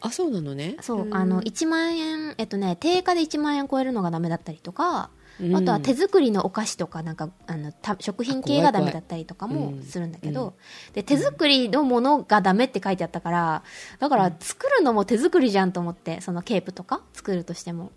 [0.00, 0.76] あそうなのね。
[0.80, 5.10] そうあの1万円えっとね定価で1万円超えるのがダメだったりとか
[5.40, 5.56] うん。
[5.56, 10.34] あとは手作りのお菓子とかなんかあのた食品系がダメだったりとかもするんだけうん。
[10.34, 10.54] ど、
[10.92, 13.62] で手作りのものがダメって書いてあったから
[13.98, 17.90] だから作るのも手作りじゃんと思ってそのケープとか作るとしても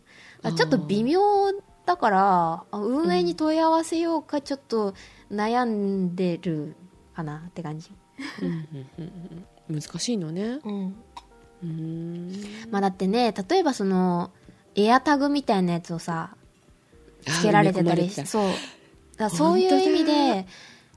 [0.44, 1.22] ちょっと微妙
[1.86, 4.94] だからあ運営に問い合わせようかちょっと
[5.32, 6.76] 悩んでる
[7.16, 7.92] かなって感じ、
[8.42, 9.82] うんうんうんうん。
[9.82, 10.60] 難しいのね。
[10.64, 10.96] うん。
[11.62, 12.32] うん
[12.72, 14.32] まあだってね例えばその
[14.76, 16.38] エアタグみたいなやつをさ
[17.26, 18.52] つけられてたりしてそう。
[19.18, 20.48] だそういう意味で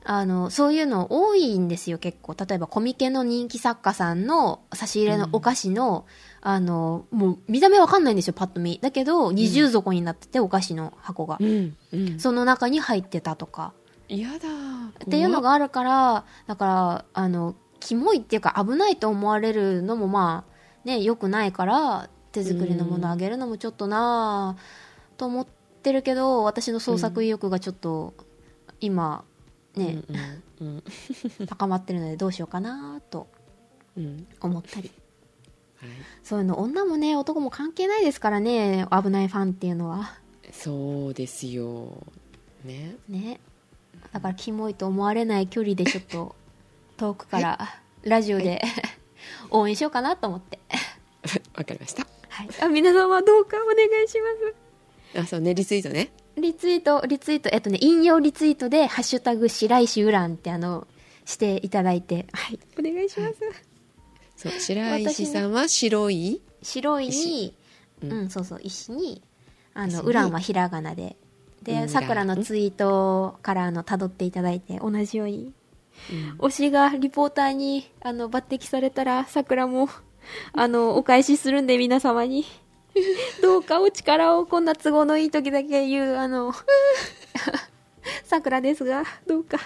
[0.05, 2.35] あのそういうの多いんですよ結構。
[2.39, 6.05] 例えばコミケの人気作家さんの差し入れのお菓子の、
[6.45, 8.77] あのもう見た目わかんないんですよパッと見。
[8.81, 12.19] だけど二重底になってて、お菓子の箱が、うんうん。
[12.19, 13.71] その中に入ってたとか。
[14.09, 14.35] 嫌だ。
[14.35, 24.61] っていうのがあるからだからあのキモいっていうか危ないと思われるのもまあね良くないから手作りのものあげるのもちょっとなあ
[25.17, 25.47] と思っ
[25.81, 28.13] てるけど私の創作意欲がちょっと
[28.79, 29.23] 今
[29.75, 30.03] ね、
[30.59, 30.83] うんうん
[31.47, 33.27] 高まってるのでどうしようかなと
[33.97, 34.05] うん。
[34.05, 34.89] うん思ったり。
[34.89, 35.02] はい
[36.23, 40.13] そういうの女もね男も関係ないですからね危ないファンっていうのは。
[40.51, 42.05] そうですよ。
[42.63, 42.95] ね。
[43.09, 43.39] ね。
[44.11, 46.35] だからキモいと思われない距離でちょっと
[46.97, 47.59] 遠くから
[48.03, 48.61] ラジオで
[49.49, 50.59] 応援しようかなと思って、
[51.55, 52.05] わかりました。
[52.29, 54.17] はい、あ皆様どうかお願いし
[55.13, 56.11] まあそうねリツイートね。
[56.35, 60.87] すリツイートリツイートえっとね引用リツイートで「ハッシュタグ白石ウラン」ってあの
[61.25, 62.27] していただいて。
[62.31, 62.59] はい。
[62.77, 63.35] お願いします、
[64.43, 67.53] そう白石さんは白い白いに石
[68.01, 69.21] う、うんんそうそう石に
[69.73, 71.03] あのウランはひらがなで。
[71.03, 71.15] うん
[71.63, 75.53] でさくらのツイートからあの辿っていただいて同じように。
[76.11, 76.47] うん。
[76.47, 79.87] 推しがリポーターにあの抜擢されたらさくらも
[80.51, 82.43] あのお返しするんで皆様に。
[83.41, 86.53] どうかお力をこんな都合のいい時だけ言うあの
[88.25, 89.57] さくらですがどうか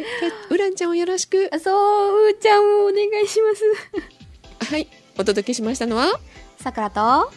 [0.00, 0.04] い
[0.50, 1.50] ウランちゃんをよろしく。
[1.60, 3.50] そううーちゃんをお願いしま
[4.66, 4.88] はい
[5.18, 6.18] お届けしましたのは？
[6.58, 7.00] すさくらと？
[7.00, 7.30] は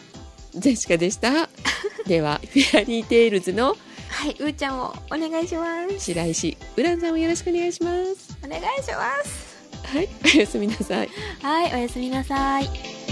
[0.54, 1.48] ジェシカでした。
[2.06, 3.76] ではフェアリーテイルズの
[4.24, 5.98] いうーちゃんをお願いします。
[6.00, 8.36] 白石ウランさんをよろしくお願いします。
[8.44, 9.56] お願いします。
[9.84, 11.10] はいおやすみなさい。
[11.42, 13.05] はいおやすみなさい